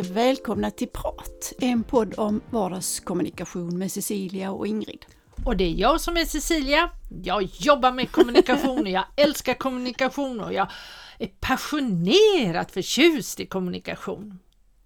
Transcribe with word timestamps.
Och 0.00 0.16
välkomna 0.16 0.70
till 0.70 0.88
Prat, 0.88 1.52
en 1.60 1.82
podd 1.84 2.14
om 2.18 2.40
vardagskommunikation 2.50 3.78
med 3.78 3.92
Cecilia 3.92 4.50
och 4.52 4.66
Ingrid. 4.66 5.04
Och 5.44 5.56
det 5.56 5.64
är 5.64 5.74
jag 5.74 6.00
som 6.00 6.16
är 6.16 6.24
Cecilia. 6.24 6.90
Jag 7.22 7.42
jobbar 7.42 7.92
med 7.92 8.10
kommunikation 8.10 8.78
och 8.80 8.88
jag 8.88 9.04
älskar 9.16 9.54
kommunikation 9.54 10.40
och 10.40 10.52
jag 10.52 10.70
är 11.18 11.26
passionerat 11.40 12.70
förtjust 12.70 13.40
i 13.40 13.46
kommunikation. 13.46 14.38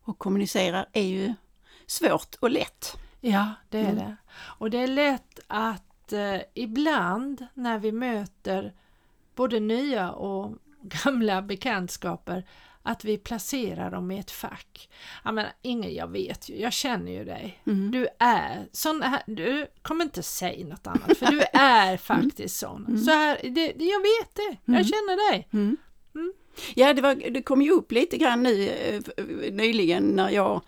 Och 0.05 0.19
kommunicera 0.19 0.87
är 0.93 1.03
ju 1.03 1.35
svårt 1.87 2.35
och 2.41 2.51
lätt. 2.51 2.97
Ja, 3.21 3.47
det 3.71 3.79
är 3.79 3.83
Mm. 3.83 3.97
det. 3.97 4.17
Och 4.35 4.71
det 4.71 4.79
är 4.79 4.87
lätt 4.87 5.41
att 5.47 6.13
eh, 6.13 6.41
ibland 6.55 7.47
när 7.55 7.79
vi 7.79 7.93
möter 7.93 8.73
både 9.35 9.61
nya 9.61 10.11
och 10.13 10.55
gamla 10.83 11.43
bekantskaper 11.43 12.45
att 12.83 13.05
vi 13.05 13.19
placerar 13.19 13.91
dem 13.91 14.11
i 14.11 14.19
ett 14.19 14.31
fack. 14.31 14.89
Jag 15.25 15.35
menar, 15.35 15.53
Inger, 15.63 15.89
jag 15.91 16.09
vet 16.11 16.49
ju, 16.49 16.57
jag 16.61 16.73
känner 16.73 17.13
ju 17.13 17.25
dig. 17.25 17.61
Mm. 17.67 17.91
Du 17.91 18.07
är 18.19 18.69
sån 18.73 19.03
här, 19.03 19.23
du 19.27 19.67
kommer 19.83 20.05
inte 20.05 20.23
säga 20.23 20.67
något 20.67 20.87
annat 20.87 21.19
för 21.19 21.27
du 21.27 21.41
är 21.53 21.97
faktiskt 21.97 22.57
sån. 22.57 22.99
Så 23.05 23.11
här, 23.11 23.39
det, 23.43 23.67
jag 23.85 24.01
vet 24.01 24.35
det, 24.35 24.57
jag 24.65 24.75
Mm. 24.75 24.85
känner 24.85 25.31
dig. 25.33 25.49
Mm. 25.53 25.77
Mm. 26.15 26.33
Ja, 26.75 26.95
det, 26.95 27.03
var, 27.03 27.15
det 27.31 27.43
kom 27.43 27.63
ju 27.63 27.71
upp 27.71 27.93
lite 27.93 28.17
grann 28.17 28.43
nu 28.43 28.69
eh, 28.69 29.25
nyligen 29.53 30.05
när 30.05 30.31
jag 30.31 30.61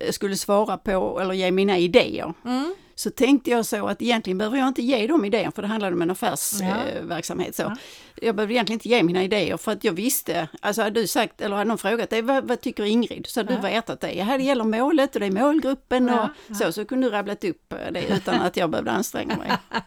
eh, 0.00 0.10
skulle 0.12 0.36
svara 0.36 0.78
på 0.78 1.20
eller 1.20 1.34
ge 1.34 1.50
mina 1.50 1.78
idéer. 1.78 2.34
Mm. 2.44 2.74
Så 2.94 3.10
tänkte 3.10 3.50
jag 3.50 3.66
så 3.66 3.86
att 3.88 4.02
egentligen 4.02 4.38
behöver 4.38 4.58
jag 4.58 4.68
inte 4.68 4.82
ge 4.82 5.06
dem 5.06 5.24
idéer 5.24 5.50
för 5.50 5.62
det 5.62 5.68
handlade 5.68 5.94
om 5.96 6.02
en 6.02 6.10
affärsverksamhet. 6.10 7.58
Ja. 7.58 7.64
Eh, 7.64 7.68
så. 7.70 7.74
Ja. 8.16 8.24
Jag 8.26 8.36
behöver 8.36 8.52
egentligen 8.52 8.76
inte 8.76 8.88
ge 8.88 9.02
mina 9.02 9.22
idéer 9.22 9.56
för 9.56 9.72
att 9.72 9.84
jag 9.84 9.92
visste, 9.92 10.48
alltså 10.60 10.82
hade 10.82 11.00
du 11.00 11.06
sagt, 11.06 11.40
eller 11.40 11.56
hade 11.56 11.68
någon 11.68 11.78
frågat 11.78 12.10
dig, 12.10 12.22
vad, 12.22 12.48
vad 12.48 12.60
tycker 12.60 12.84
Ingrid? 12.84 13.26
Så 13.28 13.40
hade 13.40 13.52
Ja. 13.52 13.60
du 13.60 13.62
vetat 13.68 14.00
det. 14.00 14.12
Ja, 14.12 14.24
det 14.38 14.42
gäller 14.44 14.64
målet 14.64 15.14
och 15.14 15.20
det 15.20 15.26
är 15.26 15.30
målgruppen 15.30 16.08
Ja, 16.08 16.28
och 16.50 16.56
så, 16.56 16.72
så 16.72 16.84
kunde 16.84 17.06
du 17.06 17.10
rabblat 17.10 17.44
upp 17.44 17.72
eh, 17.72 17.78
det 17.92 18.04
utan 18.08 18.40
att 18.40 18.56
jag 18.56 18.70
behövde 18.70 18.90
anstränga 18.90 19.36
mig. 19.36 19.52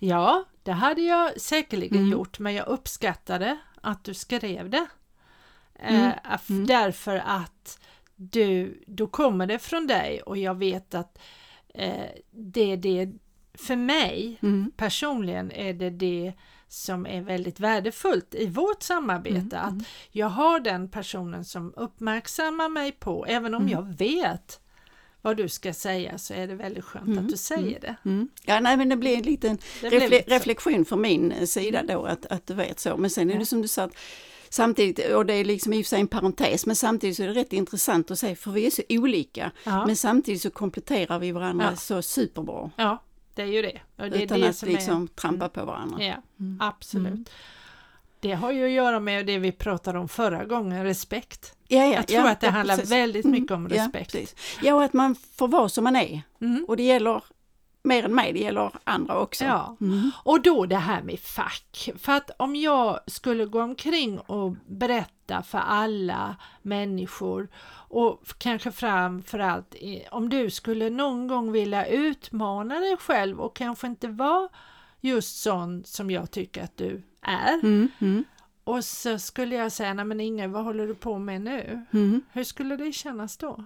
Ja, 0.00 0.44
det 0.62 0.72
hade 0.72 1.02
jag 1.02 1.40
säkerligen 1.40 1.98
Mm. 1.98 2.10
gjort, 2.12 2.38
men 2.38 2.54
jag 2.54 2.66
uppskattade 2.68 3.58
att 3.82 4.04
du 4.04 4.14
skrev 4.14 4.70
det. 4.70 4.86
Mm. 5.78 6.04
Eh, 6.06 6.12
Mm. 6.48 6.66
Därför 6.66 7.22
att 7.26 7.78
du, 8.16 8.82
då 8.86 9.06
kommer 9.06 9.46
det 9.46 9.58
från 9.58 9.86
dig 9.86 10.22
och 10.22 10.36
jag 10.38 10.58
vet 10.58 10.94
att 10.94 11.18
eh, 11.74 12.06
det 12.30 12.76
det, 12.76 13.12
för 13.54 13.76
mig 13.76 14.38
Mm. 14.42 14.72
personligen 14.76 15.52
är 15.52 15.72
det 15.74 15.90
det 15.90 16.32
som 16.68 17.06
är 17.06 17.20
väldigt 17.22 17.60
värdefullt 17.60 18.34
i 18.34 18.46
vårt 18.46 18.82
samarbete. 18.82 19.56
Mm, 19.56 19.78
Att 19.78 19.86
jag 20.10 20.26
har 20.26 20.60
den 20.60 20.88
personen 20.88 21.44
som 21.44 21.72
uppmärksammar 21.76 22.68
mig 22.68 22.92
på, 22.92 23.26
även 23.26 23.54
om 23.54 23.62
Mm. 23.62 23.72
jag 23.72 23.82
vet 23.98 24.60
vad 25.22 25.36
du 25.36 25.48
ska 25.48 25.72
säga 25.74 26.18
så 26.18 26.34
är 26.34 26.46
det 26.46 26.54
väldigt 26.54 26.84
skönt 26.84 27.06
Mm, 27.06 27.18
att 27.18 27.28
du 27.30 27.36
säger 27.36 27.80
det. 27.80 27.96
Mm. 28.04 28.28
Ja, 28.44 28.60
nej, 28.60 28.76
men 28.76 28.88
det 28.88 28.96
blir 28.96 29.16
en 29.16 29.22
liten 29.22 29.58
det 29.80 29.90
refle- 29.90 30.22
reflektion 30.26 30.84
från 30.84 31.00
min 31.00 31.32
eh, 31.32 31.44
sida 31.44 31.82
då, 31.88 32.04
att, 32.04 32.26
att 32.26 32.46
du 32.46 32.54
vet 32.54 32.80
så. 32.80 32.96
Men 32.96 33.10
sen 33.10 33.30
är 33.30 33.34
det 33.34 33.38
Ja. 33.40 33.44
som 33.44 33.62
du 33.62 33.68
sa, 33.68 33.82
att 33.82 33.96
samtidigt, 34.48 35.10
och 35.12 35.26
det 35.26 35.34
är 35.34 35.44
liksom 35.44 35.72
i 35.72 35.80
och 35.82 35.84
för 35.84 35.88
sig 35.88 36.00
en 36.00 36.08
parentes, 36.08 36.66
men 36.66 36.76
samtidigt 36.76 37.16
så 37.16 37.22
är 37.22 37.26
det 37.28 37.34
rätt 37.34 37.52
intressant 37.52 38.10
att 38.10 38.18
se, 38.18 38.36
för 38.36 38.50
vi 38.50 38.66
är 38.66 38.70
så 38.70 38.82
olika, 38.88 39.50
Ja. 39.64 39.86
men 39.86 39.96
samtidigt 39.96 40.42
så 40.42 40.50
kompletterar 40.50 41.18
vi 41.18 41.32
varandra 41.32 41.66
Ja. 41.70 41.76
så 41.76 42.02
superbra. 42.02 42.70
Ja, 42.76 43.02
det 43.34 43.42
är 43.42 43.46
ju 43.46 43.62
det. 43.62 43.80
Och 43.98 44.10
det 44.10 44.22
utan 44.22 44.40
det 44.40 44.48
att 44.48 44.56
som 44.56 44.68
liksom 44.68 45.02
är... 45.02 45.06
trampa 45.06 45.48
på 45.48 45.64
varandra. 45.64 46.04
Ja, 46.04 46.14
Mm. 46.40 46.58
absolut. 46.60 47.30
Det 48.22 48.32
har 48.32 48.52
ju 48.52 48.64
att 48.64 48.70
göra 48.70 49.00
med 49.00 49.26
det 49.26 49.38
vi 49.38 49.52
pratade 49.52 49.98
om 49.98 50.08
förra 50.08 50.44
gången, 50.44 50.84
respekt. 50.84 51.54
Ja, 51.68 51.78
ja, 51.84 51.94
Jag 51.94 52.06
tror 52.08 52.20
ja, 52.24 52.30
att 52.30 52.40
det 52.40 52.46
ja, 52.46 52.52
handlar 52.52 52.74
precis. 52.76 52.92
väldigt 52.92 53.24
Mm, 53.24 53.40
mycket 53.40 53.50
om 53.54 53.68
Ja, 53.70 53.76
respekt. 53.84 54.12
precis. 54.12 54.36
ja, 54.62 54.74
och 54.74 54.82
att 54.84 54.92
man 54.92 55.14
får 55.14 55.48
vara 55.48 55.68
som 55.68 55.84
man 55.84 55.96
är. 55.96 56.22
Mm. 56.40 56.64
Och 56.68 56.76
det 56.76 56.82
gäller 56.82 57.22
mer 57.82 58.04
än 58.04 58.14
mig, 58.14 58.32
det 58.32 58.38
gäller 58.40 58.70
andra 58.84 59.18
också. 59.18 59.44
Ja. 59.44 59.76
Mm. 59.80 60.10
Och 60.24 60.42
då 60.42 60.66
det 60.66 60.76
här 60.76 61.02
med 61.02 61.20
fack. 61.20 61.90
För 61.98 62.12
att 62.12 62.30
om 62.36 62.56
jag 62.56 63.00
skulle 63.06 63.44
gå 63.46 63.62
omkring 63.62 64.18
och 64.18 64.52
berätta 64.66 65.42
för 65.42 65.58
alla 65.58 66.36
människor 66.62 67.48
och 67.88 68.20
kanske 68.38 68.72
framförallt 68.72 69.74
om 70.10 70.28
du 70.28 70.50
skulle 70.50 70.90
någon 70.90 71.28
gång 71.28 71.52
vilja 71.52 71.86
utmana 71.86 72.74
dig 72.80 72.96
själv 72.96 73.40
och 73.40 73.56
kanske 73.56 73.86
inte 73.86 74.08
vara 74.08 74.48
just 75.02 75.42
sån 75.42 75.84
som 75.84 76.10
jag 76.10 76.30
tycker 76.30 76.62
att 76.62 76.76
du 76.76 77.02
är. 77.22 77.54
Mm, 77.54 77.88
mm, 78.00 78.24
Och 78.64 78.84
så 78.84 79.18
skulle 79.18 79.54
jag 79.56 79.72
säga, 79.72 79.94
nej 79.94 80.04
men 80.04 80.20
Inge, 80.20 80.48
vad 80.48 80.64
håller 80.64 80.86
du 80.86 80.94
på 80.94 81.18
med 81.18 81.40
nu? 81.40 81.86
mm. 81.92 82.22
Hur 82.32 82.44
skulle 82.44 82.76
det 82.76 82.92
kännas 82.92 83.36
då? 83.36 83.64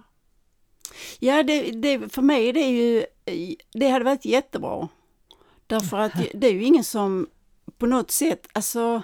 Ja, 1.19 1.43
det, 1.43 1.71
det, 1.71 2.13
för 2.13 2.21
mig 2.21 2.49
är 2.49 2.53
det 2.53 2.69
ju, 2.69 3.05
det 3.73 3.89
hade 3.89 4.05
varit 4.05 4.25
jättebra. 4.25 4.87
Därför 5.67 5.97
att 5.97 6.13
det 6.33 6.47
är 6.47 6.53
ju 6.53 6.63
ingen 6.63 6.83
som 6.83 7.27
på 7.77 7.85
något 7.85 8.11
sätt, 8.11 8.47
alltså 8.53 9.01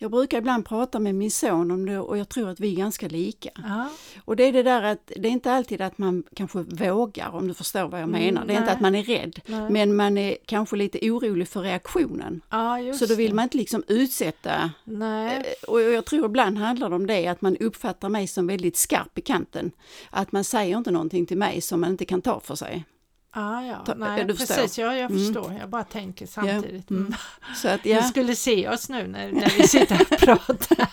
jag 0.00 0.10
brukar 0.10 0.38
ibland 0.38 0.66
prata 0.66 0.98
med 0.98 1.14
min 1.14 1.30
son 1.30 1.70
om 1.70 1.86
det 1.86 1.98
och 1.98 2.18
jag 2.18 2.28
tror 2.28 2.48
att 2.50 2.60
vi 2.60 2.72
är 2.72 2.76
ganska 2.76 3.08
lika. 3.08 3.50
Ja, 3.54 3.88
Och 4.24 4.36
det 4.36 4.44
är 4.44 4.52
det 4.52 4.62
där 4.62 4.82
att 4.82 5.12
det 5.16 5.28
är 5.28 5.32
inte 5.32 5.52
alltid 5.52 5.80
att 5.80 5.98
man 5.98 6.22
kanske 6.36 6.58
vågar 6.58 7.34
om 7.34 7.48
du 7.48 7.54
förstår 7.54 7.88
vad 7.88 8.00
jag 8.00 8.08
Mm, 8.08 8.24
menar. 8.24 8.44
Det 8.46 8.52
är 8.52 8.56
inte 8.56 8.64
nej. 8.66 8.74
att 8.74 8.80
man 8.80 8.94
är 8.94 9.02
rädd, 9.02 9.40
nej. 9.46 9.70
men 9.70 9.96
man 9.96 10.18
är 10.18 10.36
kanske 10.46 10.76
lite 10.76 11.10
orolig 11.10 11.48
för 11.48 11.60
reaktionen. 11.60 12.40
ja 12.50 12.78
Så 12.98 13.06
då 13.06 13.14
vill 13.14 13.28
det. 13.30 13.34
man 13.36 13.42
inte 13.42 13.56
liksom 13.58 13.82
utsätta 13.88 14.70
Nej, 14.84 15.36
Eh, 15.62 15.68
Och 15.70 15.80
jag 15.80 16.04
tror 16.04 16.26
ibland 16.26 16.58
handlar 16.58 16.88
det 16.90 16.96
om 16.96 17.06
det, 17.06 17.26
att 17.26 17.40
man 17.42 17.56
uppfattar 17.56 18.08
mig 18.08 18.26
som 18.26 18.46
väldigt 18.46 18.76
skarp 18.76 19.18
i 19.18 19.20
kanten. 19.20 19.70
Att 20.10 20.32
man 20.32 20.44
säger 20.44 20.76
inte 20.78 20.90
någonting 20.90 21.26
till 21.26 21.38
mig 21.38 21.60
som 21.60 21.80
man 21.80 21.90
inte 21.90 22.04
kan 22.04 22.22
ta 22.22 22.40
för 22.40 22.54
sig. 22.54 22.84
Ah, 23.30 23.62
ja, 23.62 23.76
Ta- 23.86 23.94
nej 23.94 24.26
precis, 24.26 24.78
ja, 24.78 24.96
jag 24.96 25.10
Mm. 25.10 25.18
förstår. 25.18 25.56
Jag 25.60 25.68
bara 25.68 25.84
tänker 25.84 26.26
samtidigt. 26.26 26.90
mm. 26.90 27.02
Mm. 27.02 27.14
Så 27.56 27.68
att 27.68 27.86
ja, 27.86 28.02
skulle 28.02 28.34
se 28.36 28.68
oss 28.68 28.88
nu 28.88 29.06
när, 29.06 29.32
när 29.32 29.52
vi 29.58 29.68
sitter 29.68 30.00
och 30.10 30.18
pratar. 30.18 30.78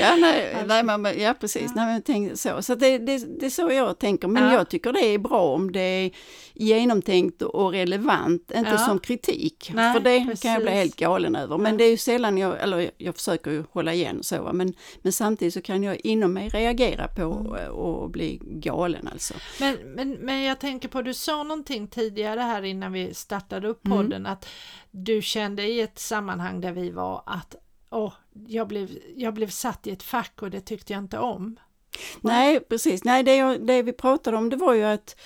ja, 0.00 0.16
nej, 0.20 0.56
nej, 0.66 0.82
men- 0.82 1.20
ja 1.20 1.34
precis, 1.40 1.74
nej, 1.74 1.86
men 1.86 2.02
tänk 2.02 2.38
så. 2.38 2.62
Så 2.62 2.74
det, 2.74 2.98
det, 2.98 3.40
det 3.40 3.46
är 3.46 3.50
så 3.50 3.70
jag 3.72 3.98
tänker, 3.98 4.28
men 4.28 4.44
Ja. 4.44 4.52
jag 4.52 4.68
tycker 4.68 4.92
det 4.92 5.00
är 5.00 5.18
bra 5.18 5.54
om 5.54 5.72
det 5.72 5.80
är 5.80 6.10
genomtänkt 6.54 7.42
och 7.42 7.72
relevant, 7.72 8.50
inte 8.54 8.70
Ja. 8.70 8.78
som 8.78 8.98
kritik. 8.98 9.70
Nej, 9.74 9.92
för 9.92 10.00
det 10.00 10.18
kan 10.18 10.26
jag 10.26 10.36
precis. 10.40 10.56
bli 10.62 10.70
helt 10.72 10.96
galen 10.96 11.36
över. 11.36 11.58
Men 11.58 11.72
Ja. 11.72 11.78
det 11.78 11.84
är 11.84 11.90
ju 11.90 11.96
sällan 11.96 12.38
jag, 12.38 12.62
eller 12.62 12.90
jag, 12.96 13.14
försöker 13.14 13.50
ju 13.50 13.64
hålla 13.72 13.94
igen 13.94 14.18
så, 14.22 14.50
men, 14.52 14.74
men 15.02 15.12
samtidigt 15.12 15.54
så 15.54 15.60
kan 15.62 15.82
jag 15.82 15.96
inom 16.04 16.32
mig 16.32 16.48
reagera 16.48 17.08
på 17.08 17.22
Mm. 17.22 17.54
eh, 17.54 17.66
och 17.68 18.10
bli 18.10 18.40
galen 18.44 19.08
alltså. 19.12 19.34
Men, 19.60 19.76
men, 19.94 20.12
men 20.12 20.42
jag 20.42 20.58
tänker 20.60 20.88
på, 20.88 21.02
du 21.02 21.14
sa 21.14 21.41
någonting 21.44 21.86
tidigare 21.88 22.40
här 22.40 22.62
innan 22.62 22.92
vi 22.92 23.14
startade 23.14 23.68
upp 23.68 23.86
Mm. 23.86 23.98
podden, 23.98 24.26
att 24.26 24.46
du 24.90 25.22
kände 25.22 25.62
i 25.66 25.80
ett 25.80 25.98
sammanhang 25.98 26.60
där 26.60 26.72
vi 26.72 26.90
var 26.90 27.22
att 27.26 27.54
åh, 27.90 28.12
jag, 28.46 28.68
blev, 28.68 28.98
jag 29.16 29.34
blev 29.34 29.48
satt 29.48 29.86
i 29.86 29.90
ett 29.90 30.02
fack 30.02 30.42
och 30.42 30.50
det 30.50 30.60
tyckte 30.60 30.92
jag 30.92 31.02
inte 31.02 31.18
om. 31.18 31.56
Nej, 32.20 32.60
precis. 32.60 33.04
Nej, 33.04 33.22
det, 33.22 33.58
det 33.58 33.82
vi 33.82 33.92
pratade 33.92 34.36
om 34.36 34.48
det 34.50 34.56
var 34.56 34.74
ju 34.74 34.82
att 34.84 35.16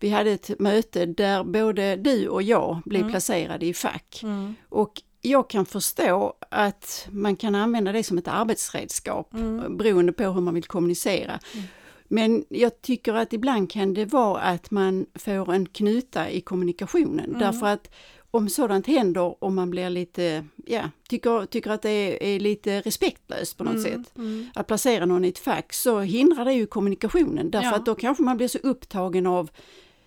vi 0.00 0.08
hade 0.10 0.30
ett 0.30 0.58
möte 0.60 1.06
där 1.06 1.44
både 1.44 1.96
du 1.96 2.28
och 2.28 2.42
jag 2.42 2.80
blev 2.84 3.00
Mm. 3.00 3.12
placerade 3.12 3.66
i 3.66 3.74
fack. 3.74 4.20
Mm. 4.22 4.54
Och 4.68 5.02
jag 5.20 5.50
kan 5.50 5.66
förstå 5.66 6.34
att 6.50 7.08
man 7.10 7.36
kan 7.36 7.54
använda 7.54 7.92
det 7.92 8.04
som 8.04 8.18
ett 8.18 8.28
arbetsredskap 8.28 9.34
Mm. 9.34 9.76
beroende 9.76 10.12
på 10.12 10.24
hur 10.24 10.40
man 10.40 10.54
vill 10.54 10.64
kommunicera. 10.64 11.38
Mm. 11.54 11.66
Men 12.12 12.44
jag 12.48 12.82
tycker 12.82 13.14
att 13.14 13.32
ibland 13.32 13.70
kan 13.70 13.94
det 13.94 14.04
vara 14.04 14.40
att 14.40 14.70
man 14.70 15.06
får 15.14 15.52
en 15.52 15.66
knuta 15.66 16.30
i 16.30 16.40
kommunikationen. 16.40 17.24
Mm. 17.24 17.38
Därför 17.40 17.66
att 17.66 17.90
om 18.30 18.48
sådant 18.48 18.86
händer 18.86 19.44
och 19.44 19.52
man 19.52 19.70
blir 19.70 19.90
lite, 19.90 20.44
ja, 20.66 20.82
tycker, 21.08 21.46
tycker 21.46 21.70
att 21.70 21.82
det 21.82 21.90
är, 21.90 22.22
är 22.22 22.40
lite 22.40 22.80
respektlöst 22.80 23.58
på 23.58 23.64
något 23.64 23.74
Mm. 23.74 23.84
sätt 24.04 24.16
Mm. 24.16 24.46
att 24.54 24.66
placera 24.66 25.06
någon 25.06 25.24
i 25.24 25.28
ett 25.28 25.38
fack 25.38 25.72
så 25.72 26.00
hindrar 26.00 26.44
det 26.44 26.52
ju 26.52 26.66
kommunikationen 26.66 27.50
därför 27.50 27.68
Ja. 27.68 27.74
att 27.76 27.86
då 27.86 27.94
kanske 27.94 28.22
man 28.22 28.36
blir 28.36 28.48
så 28.48 28.58
upptagen 28.58 29.26
av 29.26 29.50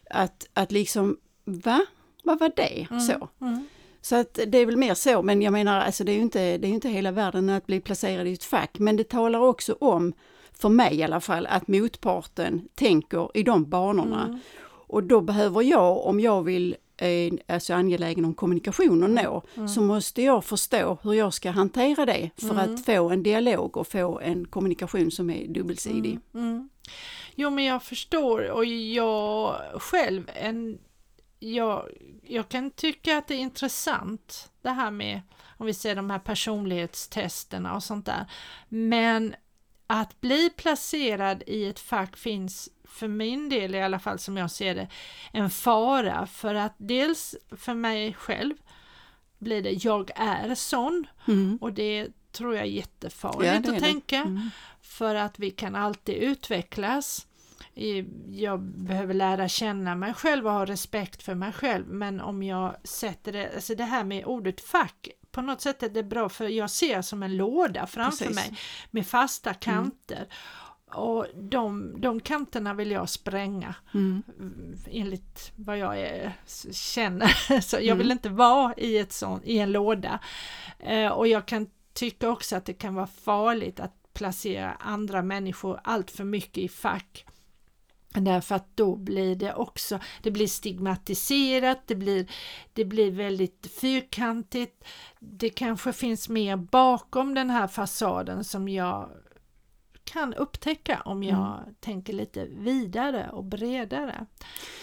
att, 0.10 0.48
att 0.54 0.72
liksom, 0.72 1.18
va? 1.46 1.86
Vad 2.24 2.40
var 2.40 2.52
det? 2.56 2.88
Mm. 2.92 3.02
Så. 3.02 3.30
Mm. 3.42 3.68
Så 4.02 4.16
att 4.16 4.40
det 4.48 4.58
är 4.58 4.66
väl 4.66 4.78
mer 4.78 4.94
så, 4.94 5.22
men 5.22 5.42
jag 5.42 5.54
menar 5.54 5.82
alltså 5.82 6.04
det 6.04 6.12
är 6.12 6.16
ju 6.16 6.22
inte, 6.22 6.58
det 6.58 6.68
är 6.68 6.72
inte 6.72 6.90
hela 6.90 7.12
världen 7.12 7.50
att 7.50 7.66
bli 7.66 7.80
placerad 7.80 8.28
i 8.28 8.34
ett 8.34 8.44
fack, 8.44 8.80
men 8.80 8.96
det 8.96 9.10
talar 9.10 9.40
också 9.40 9.74
om 9.80 10.14
för 10.60 10.70
mig 10.70 10.96
i 10.96 11.04
alla 11.04 11.22
fall, 11.22 11.46
att 11.48 11.68
motparten 11.68 12.68
tänker 12.76 13.38
i 13.38 13.44
de 13.44 13.70
banorna. 13.70 14.26
Mm. 14.26 14.40
Och 14.88 15.04
då 15.04 15.22
behöver 15.22 15.62
jag, 15.62 16.06
om 16.06 16.20
jag 16.20 16.44
vill 16.44 16.76
är 16.98 17.32
alltså 17.48 17.74
angelägen 17.74 18.26
om 18.26 18.34
kommunikation 18.34 19.04
och 19.04 19.10
nå, 19.10 19.44
Mm. 19.56 19.68
så 19.68 19.82
måste 19.82 20.22
jag 20.22 20.46
förstå 20.46 20.98
hur 21.04 21.14
jag 21.14 21.34
ska 21.34 21.52
hantera 21.52 22.06
det 22.06 22.30
för 22.38 22.50
Mm. 22.52 22.74
att 22.74 22.86
få 22.86 23.10
en 23.10 23.24
dialog 23.24 23.78
och 23.78 23.88
få 23.88 24.20
en 24.20 24.46
kommunikation 24.48 25.12
som 25.12 25.30
är 25.30 25.48
dubbelsidig. 25.48 26.20
Mm, 26.34 26.48
mm. 26.48 26.70
Jo 27.36 27.50
men 27.50 27.64
jag 27.66 27.84
förstår 27.84 28.50
och 28.52 28.66
jag 28.66 29.56
själv, 29.82 30.30
en, 30.36 30.78
jag, 31.40 31.84
jag 32.24 32.50
kan 32.50 32.72
tycka 32.72 33.18
att 33.18 33.28
det 33.28 33.34
är 33.36 33.40
intressant 33.40 34.50
det 34.62 34.70
här 34.70 34.92
med 34.92 35.22
om 35.58 35.66
vi 35.66 35.74
ser 35.74 35.96
de 35.96 36.10
här 36.10 36.20
personlighetstesterna 36.20 37.76
och 37.76 37.84
sånt 37.84 38.06
där. 38.06 38.26
Men 38.70 39.36
att 39.88 40.22
bli 40.22 40.50
placerad 40.50 41.44
i 41.48 41.66
ett 41.66 41.80
fack 41.80 42.18
finns 42.18 42.70
för 42.84 43.08
min 43.08 43.50
del 43.50 43.76
i 43.76 43.82
alla 43.82 44.00
fall 44.00 44.20
som 44.20 44.38
jag 44.38 44.52
ser 44.52 44.76
det 44.76 44.88
en 45.32 45.50
fara 45.50 46.28
för 46.28 46.56
att 46.56 46.74
dels 46.78 47.36
för 47.58 47.74
mig 47.74 48.14
själv 48.14 48.54
blir 49.38 49.62
det 49.62 49.72
jag 49.86 50.12
är 50.16 50.56
sån 50.56 51.08
Mm. 51.28 51.58
och 51.62 51.74
det 51.74 52.08
tror 52.32 52.56
jag 52.56 52.64
är 52.64 52.70
jättefarligt 52.70 53.46
Ja, 53.46 53.60
att 53.60 53.68
är 53.68 53.72
det. 53.72 53.80
tänka 53.80 54.18
Mm. 54.18 54.50
för 54.82 55.16
att 55.16 55.40
vi 55.40 55.52
kan 55.52 55.76
alltid 55.76 56.16
utvecklas. 56.16 57.28
Jag 58.28 58.60
behöver 58.62 59.14
lära 59.14 59.48
känna 59.48 59.96
mig 59.96 60.14
själv 60.14 60.48
och 60.48 60.54
ha 60.54 60.66
respekt 60.66 61.24
för 61.24 61.36
mig 61.36 61.52
själv 61.54 61.88
men 61.88 62.22
om 62.22 62.44
jag 62.44 62.76
sätter 62.84 63.32
det, 63.32 63.52
alltså 63.56 63.76
det 63.76 63.84
här 63.84 64.04
med 64.04 64.26
ordet 64.26 64.62
fack 64.62 65.10
på 65.36 65.42
något 65.42 65.62
sätt 65.62 65.84
är 65.84 65.90
det 65.90 66.04
bra 66.04 66.30
för 66.30 66.48
jag 66.48 66.70
ser 66.70 67.02
som 67.02 67.24
en 67.24 67.38
låda 67.38 67.88
framför 67.88 68.26
Precis. 68.26 68.38
Mm. 68.46 68.52
mig 68.52 68.60
med 68.92 69.08
fasta 69.08 69.54
kanter. 69.54 70.28
Och 70.92 71.26
de, 71.36 71.96
de 72.02 72.20
kanterna 72.20 72.74
vill 72.74 72.92
jag 72.92 73.10
spränga 73.10 73.76
Mm. 73.94 74.24
mm, 74.40 74.78
enligt 74.92 75.52
vad 75.56 75.78
jag 75.78 76.00
är, 76.00 76.34
känner. 76.72 77.60
Så 77.62 77.76
jag 77.82 77.96
vill 77.96 78.08
Mm. 78.08 78.12
inte 78.12 78.30
vara 78.30 78.74
i, 78.78 78.98
ett 78.98 79.14
sån, 79.14 79.42
i 79.44 79.58
en 79.58 79.72
låda. 79.72 80.20
Eh, 80.80 81.08
och 81.08 81.28
jag 81.28 81.46
kan 81.46 81.68
tycka 81.94 82.30
också 82.30 82.56
att 82.56 82.66
det 82.66 82.74
kan 82.74 82.96
vara 82.96 83.08
farligt 83.08 83.80
att 83.80 83.94
placera 84.14 84.72
andra 84.80 85.22
människor 85.22 85.80
allt 85.84 86.12
för 86.12 86.24
mycket 86.24 86.58
i 86.58 86.68
fack. 86.70 87.26
Därför 88.22 88.56
att 88.56 88.78
då 88.78 88.96
blir 88.96 89.36
det 89.36 89.54
också, 89.54 90.00
det 90.24 90.32
blir 90.32 90.48
stigmatiserat, 90.48 91.80
det 91.86 91.96
blir, 91.96 92.26
det 92.74 92.86
blir 92.86 93.12
väldigt 93.12 93.68
fyrkantigt. 93.82 94.84
Det 95.20 95.50
kanske 95.50 95.94
finns 95.94 96.30
mer 96.30 96.56
bakom 96.56 97.34
den 97.34 97.50
här 97.50 97.68
fasaden 97.68 98.44
som 98.44 98.70
jag 98.70 99.10
kan 100.04 100.34
upptäcka 100.34 101.02
om 101.06 101.24
jag 101.24 101.60
tänker 101.80 102.14
lite 102.14 102.46
vidare 102.46 103.30
och 103.32 103.44
bredare. 103.44 104.26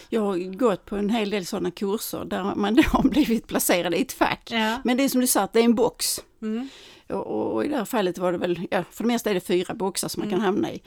Jag 0.09 0.21
har 0.21 0.57
gått 0.57 0.85
på 0.85 0.95
en 0.95 1.09
hel 1.09 1.29
del 1.29 1.45
sådana 1.45 1.71
kurser 1.71 2.25
där 2.25 2.55
man 2.55 2.75
då 2.75 2.81
har 2.81 3.09
blivit 3.09 3.47
placerad 3.47 3.93
i 3.93 4.01
ett 4.01 4.11
fack. 4.13 4.51
Ja. 4.51 4.81
Men 4.83 4.97
det 4.97 5.03
är 5.03 5.09
som 5.09 5.21
du 5.21 5.27
sa, 5.27 5.41
att 5.41 5.53
det 5.53 5.59
är 5.59 5.63
en 5.63 5.75
box. 5.75 6.19
Mm. 6.41 6.69
Och, 7.09 7.27
och, 7.27 7.53
och 7.53 7.65
i 7.65 7.67
det 7.67 7.77
här 7.77 7.85
fallet 7.85 8.17
var 8.17 8.31
det 8.31 8.37
väl, 8.37 8.67
ja, 8.71 8.83
för 8.91 9.03
det 9.03 9.07
mesta 9.07 9.29
är 9.29 9.33
det 9.33 9.39
fyra 9.39 9.73
boxar 9.73 10.07
som 10.07 10.19
man 10.21 10.27
Mm. 10.27 10.39
kan 10.39 10.45
hamna 10.45 10.71
i. 10.71 10.81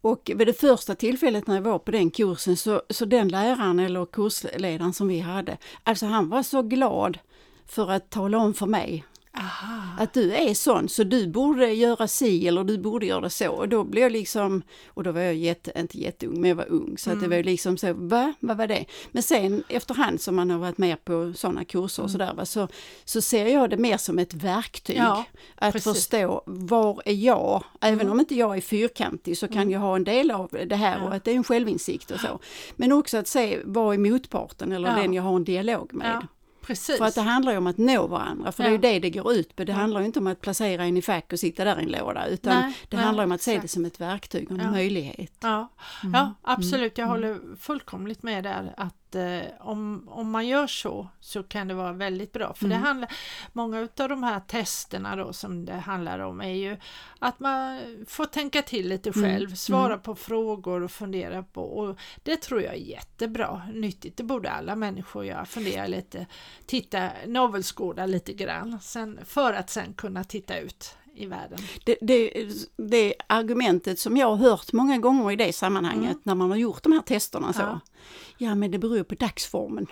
Och 0.00 0.30
vid 0.34 0.46
det 0.46 0.60
första 0.60 0.94
tillfället 0.94 1.46
när 1.46 1.54
jag 1.54 1.62
var 1.62 1.78
på 1.78 1.90
den 1.90 2.10
kursen 2.10 2.56
så, 2.56 2.82
så 2.90 3.04
den 3.04 3.28
läraren 3.28 3.78
eller 3.78 4.06
kursledaren 4.06 4.92
som 4.92 5.08
vi 5.08 5.20
hade, 5.20 5.58
alltså 5.84 6.06
han 6.06 6.28
var 6.28 6.42
så 6.42 6.62
glad 6.62 7.18
för 7.66 7.90
att 7.90 8.10
tala 8.10 8.38
om 8.38 8.54
för 8.54 8.66
mig 8.66 9.04
Aha. 9.38 9.82
att 9.98 10.12
du 10.14 10.32
är 10.34 10.54
sån 10.54 10.88
så 10.88 11.04
du 11.04 11.26
borde 11.28 11.72
göra 11.72 12.08
si 12.08 12.48
eller 12.48 12.64
du 12.64 12.78
borde 12.78 13.06
göra 13.06 13.30
så. 13.30 13.48
Och 13.50 13.68
då 13.68 13.84
blev 13.84 14.02
jag 14.02 14.12
liksom, 14.12 14.62
och 14.88 15.02
då 15.02 15.12
var 15.12 15.20
jag 15.20 15.34
jätte, 15.34 15.72
inte 15.76 15.98
jätteung 15.98 16.40
men 16.40 16.48
jag 16.48 16.56
var 16.56 16.68
ung 16.70 16.98
så 16.98 17.10
att 17.10 17.20
det 17.20 17.26
Mm. 17.26 17.38
var 17.38 17.44
liksom 17.44 17.76
så, 17.78 17.92
va? 17.92 18.32
Vad 18.40 18.56
var 18.56 18.66
det? 18.66 18.84
Men 19.10 19.22
sen 19.22 19.64
efterhand 19.68 20.20
som 20.20 20.36
man 20.36 20.50
har 20.50 20.58
varit 20.58 20.78
med 20.78 21.04
på 21.04 21.32
sådana 21.36 21.64
kurser 21.64 22.02
Mm. 22.02 22.04
och 22.04 22.10
sådär 22.10 22.34
va, 22.34 22.46
så, 22.46 22.68
så 23.04 23.20
ser 23.20 23.46
jag 23.46 23.70
det 23.70 23.76
mer 23.76 23.96
som 23.96 24.18
ett 24.18 24.34
verktyg. 24.34 24.96
Ja, 24.96 25.24
att 25.54 25.72
precis. 25.72 25.92
förstå, 25.94 26.42
var 26.46 27.02
är 27.04 27.14
jag? 27.14 27.64
Även 27.80 28.00
Mm. 28.00 28.12
om 28.12 28.20
inte 28.20 28.34
jag 28.34 28.56
är 28.56 28.60
fyrkantig 28.60 29.38
så 29.38 29.48
kan 29.48 29.70
jag 29.70 29.80
ha 29.80 29.96
en 29.96 30.04
del 30.04 30.30
av 30.30 30.48
det 30.66 30.76
här 30.76 30.98
Ja. 30.98 31.04
och 31.06 31.14
att 31.14 31.24
det 31.24 31.30
är 31.30 31.36
en 31.36 31.44
självinsikt 31.44 32.10
och 32.10 32.20
så. 32.20 32.38
Men 32.76 32.92
också 32.92 33.16
att 33.18 33.28
se, 33.28 33.58
vad 33.64 33.94
är 33.94 33.98
motparten 33.98 34.72
eller 34.72 34.88
Ja. 34.96 35.02
den 35.02 35.14
jag 35.14 35.22
har 35.22 35.36
en 35.36 35.44
dialog 35.44 35.92
med? 35.94 36.26
Ja, 36.70 36.74
precis. 36.74 36.98
För 36.98 37.04
att 37.04 37.14
det 37.14 37.20
handlar 37.20 37.52
ju 37.52 37.58
om 37.58 37.66
att 37.66 37.78
nå 37.78 38.06
varandra, 38.06 38.52
för 38.52 38.62
det 38.62 38.68
är 38.68 38.70
Ja. 38.70 38.76
ju 38.76 38.78
det 38.78 38.98
det 38.98 39.10
går 39.10 39.32
ut 39.32 39.56
på. 39.56 39.64
Det 39.64 39.72
Ja. 39.72 39.78
handlar 39.78 40.00
ju 40.00 40.06
inte 40.06 40.18
om 40.18 40.26
att 40.26 40.40
placera 40.40 40.84
en 40.84 40.96
i 40.96 41.02
fack 41.02 41.32
och 41.32 41.38
sitta 41.38 41.64
där 41.64 41.80
i 41.80 41.82
en 41.82 41.88
låda, 41.92 42.26
utan 42.26 42.54
Nej, 42.60 42.72
det 42.88 42.96
nej, 42.96 43.06
handlar 43.06 43.24
om 43.24 43.32
att 43.32 43.42
se 43.42 43.50
det 43.50 43.56
exakt. 43.56 43.72
som 43.72 43.84
ett 43.84 44.00
verktyg 44.00 44.50
och 44.50 44.58
en 44.58 44.64
Ja. 44.64 44.70
möjlighet. 44.70 45.32
Ja, 45.40 45.68
Mm. 46.02 46.14
ja 46.14 46.34
absolut. 46.42 46.98
Jag 46.98 47.04
Mm. 47.08 47.10
håller 47.10 47.56
fullkomligt 47.56 48.22
med 48.22 48.44
där 48.44 48.74
att 48.76 48.94
eh, 49.14 49.42
om, 49.60 50.08
om 50.08 50.30
man 50.30 50.46
gör 50.46 50.66
så 50.66 51.08
så 51.20 51.42
kan 51.42 51.68
det 51.68 51.74
vara 51.74 51.92
väldigt 51.92 52.32
bra. 52.32 52.54
För 52.54 52.68
det 52.68 52.74
Mm. 52.74 52.86
handlar, 52.86 53.12
många 53.52 53.88
av 53.98 54.08
de 54.08 54.22
här 54.22 54.40
testerna 54.40 55.16
då 55.16 55.32
som 55.32 55.64
det 55.64 55.72
handlar 55.74 56.18
om 56.18 56.40
är 56.40 56.54
ju 56.54 56.76
att 57.18 57.40
man 57.40 57.80
får 58.08 58.24
tänka 58.24 58.62
till 58.62 58.88
lite 58.88 59.10
Mm. 59.16 59.22
själv, 59.30 59.54
svara 59.54 59.98
på 59.98 60.14
frågor 60.14 60.82
och 60.82 60.90
fundera 60.90 61.42
på 61.42 61.62
och 61.64 61.98
det 62.22 62.36
tror 62.36 62.62
jag 62.62 62.74
är 62.74 62.78
jättebra, 62.78 63.62
nyttigt. 63.74 64.16
Det 64.16 64.22
borde 64.22 64.50
alla 64.50 64.76
människor 64.76 65.24
göra, 65.24 65.44
fundera 65.44 65.86
lite, 65.86 66.26
titta, 66.66 67.10
navelskåda 67.26 68.06
lite 68.06 68.32
grann 68.32 68.78
sen, 68.80 69.18
för 69.24 69.52
att 69.52 69.70
sen 69.70 69.92
kunna 69.94 70.24
titta 70.24 70.58
ut 70.58 70.96
i 71.20 71.26
världen. 71.26 71.58
Det, 71.84 71.96
det, 72.00 72.30
det 72.76 73.14
argumentet 73.26 73.98
som 73.98 74.16
jag 74.16 74.26
har 74.26 74.36
hört 74.36 74.72
många 74.72 74.98
gånger 74.98 75.30
i 75.32 75.36
det 75.36 75.52
sammanhanget 75.52 76.10
Mm. 76.10 76.20
när 76.22 76.34
man 76.34 76.50
har 76.50 76.56
gjort 76.56 76.82
de 76.82 76.92
här 76.92 77.00
testerna 77.02 77.52
så. 77.52 77.60
Ja. 77.60 77.80
Ja, 78.38 78.54
men 78.54 78.70
det 78.70 78.78
beror 78.78 78.96
ju 78.96 79.04
på 79.04 79.14
dagsformen. 79.14 79.86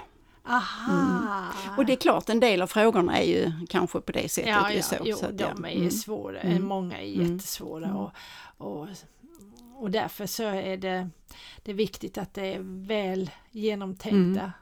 Aha! 0.45 1.45
Och 1.77 1.87
det 1.87 1.93
är 1.93 1.97
klart, 1.97 2.29
en 2.29 2.41
del 2.41 2.63
av 2.63 2.67
frågorna 2.67 3.19
är 3.19 3.25
ju 3.25 3.53
kanske 3.69 4.01
på 4.01 4.13
det 4.13 4.29
sättet. 4.31 4.51
Ja, 4.51 4.71
ju 4.71 4.77
ja, 4.77 4.83
så, 4.83 4.97
jo, 5.05 5.17
så 5.17 5.27
att, 5.27 5.39
de 5.39 5.45
ja. 5.63 5.69
är 5.69 5.77
Mm. 5.77 5.91
svåra, 5.91 6.41
Mm. 6.41 6.65
många 6.65 7.01
är 7.01 7.15
Mm. 7.15 7.33
jättesvåra 7.33 7.85
Mm. 7.85 7.97
och, 7.97 8.11
och, 8.59 8.89
och 9.77 9.91
därför 9.91 10.27
så 10.27 10.43
är 10.43 10.77
det, 10.77 11.09
det 11.63 11.71
är 11.71 11.75
viktigt 11.75 12.19
att 12.19 12.35
det 12.35 12.55
är 12.55 12.87
väl 12.87 13.31
genomtänkta. 13.51 14.53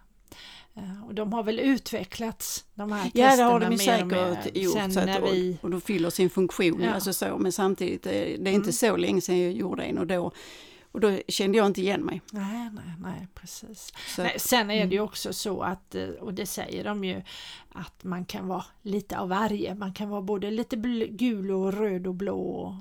Och 1.06 1.14
de 1.14 1.32
har 1.32 1.42
väl 1.42 1.58
utvecklats, 1.60 2.64
de 2.74 2.92
här 2.92 3.10
Ja, 3.14 3.24
det 3.24 3.28
testerna 3.30 3.50
har 3.50 3.60
de 3.60 3.72
ju 3.72 3.78
säkert 3.78 4.56
gjort. 4.56 4.72
sen 4.74 4.92
Så 4.92 5.00
att, 5.00 5.22
vi... 5.32 5.56
och 5.60 5.70
de 5.70 5.80
fyller 5.80 6.10
sin 6.10 6.30
funktion. 6.30 6.80
Ja. 6.82 6.90
Alltså 6.94 7.12
så, 7.12 7.38
men 7.38 7.52
samtidigt, 7.52 8.06
eh, 8.06 8.12
det 8.12 8.18
är 8.20 8.34
inte 8.34 8.48
Mm. 8.50 8.72
så 8.72 8.96
länge 8.96 9.20
sedan 9.20 9.42
jag 9.42 9.52
gjorde 9.52 9.82
en 9.82 9.98
och 9.98 10.06
då, 10.06 10.32
och 10.96 11.02
då 11.02 11.18
kände 11.28 11.58
jag 11.58 11.66
inte 11.66 11.80
igen 11.80 12.00
mig. 12.00 12.22
Nej, 12.32 12.70
nej, 12.72 12.94
nej, 13.02 13.26
precis. 13.34 13.92
Nej, 14.18 14.34
sen 14.38 14.70
är 14.70 14.76
mm. 14.76 14.88
det 14.88 14.94
ju 14.94 15.00
också 15.00 15.32
så 15.32 15.62
att, 15.62 15.94
eh, 15.94 16.08
och 16.08 16.34
det 16.34 16.46
säger 16.46 16.84
de 16.84 17.04
ju, 17.04 17.22
att 17.72 18.04
man 18.04 18.24
kan 18.24 18.48
vara 18.48 18.64
lite 18.82 19.18
av 19.18 19.28
varje. 19.28 19.74
Man 19.74 19.92
kan 19.94 20.08
vara 20.08 20.22
både 20.22 20.50
lite 20.50 20.76
gul 21.10 21.50
och 21.50 21.72
röd 21.72 22.06
och 22.06 22.14
blå 22.14 22.40
och, 22.40 22.74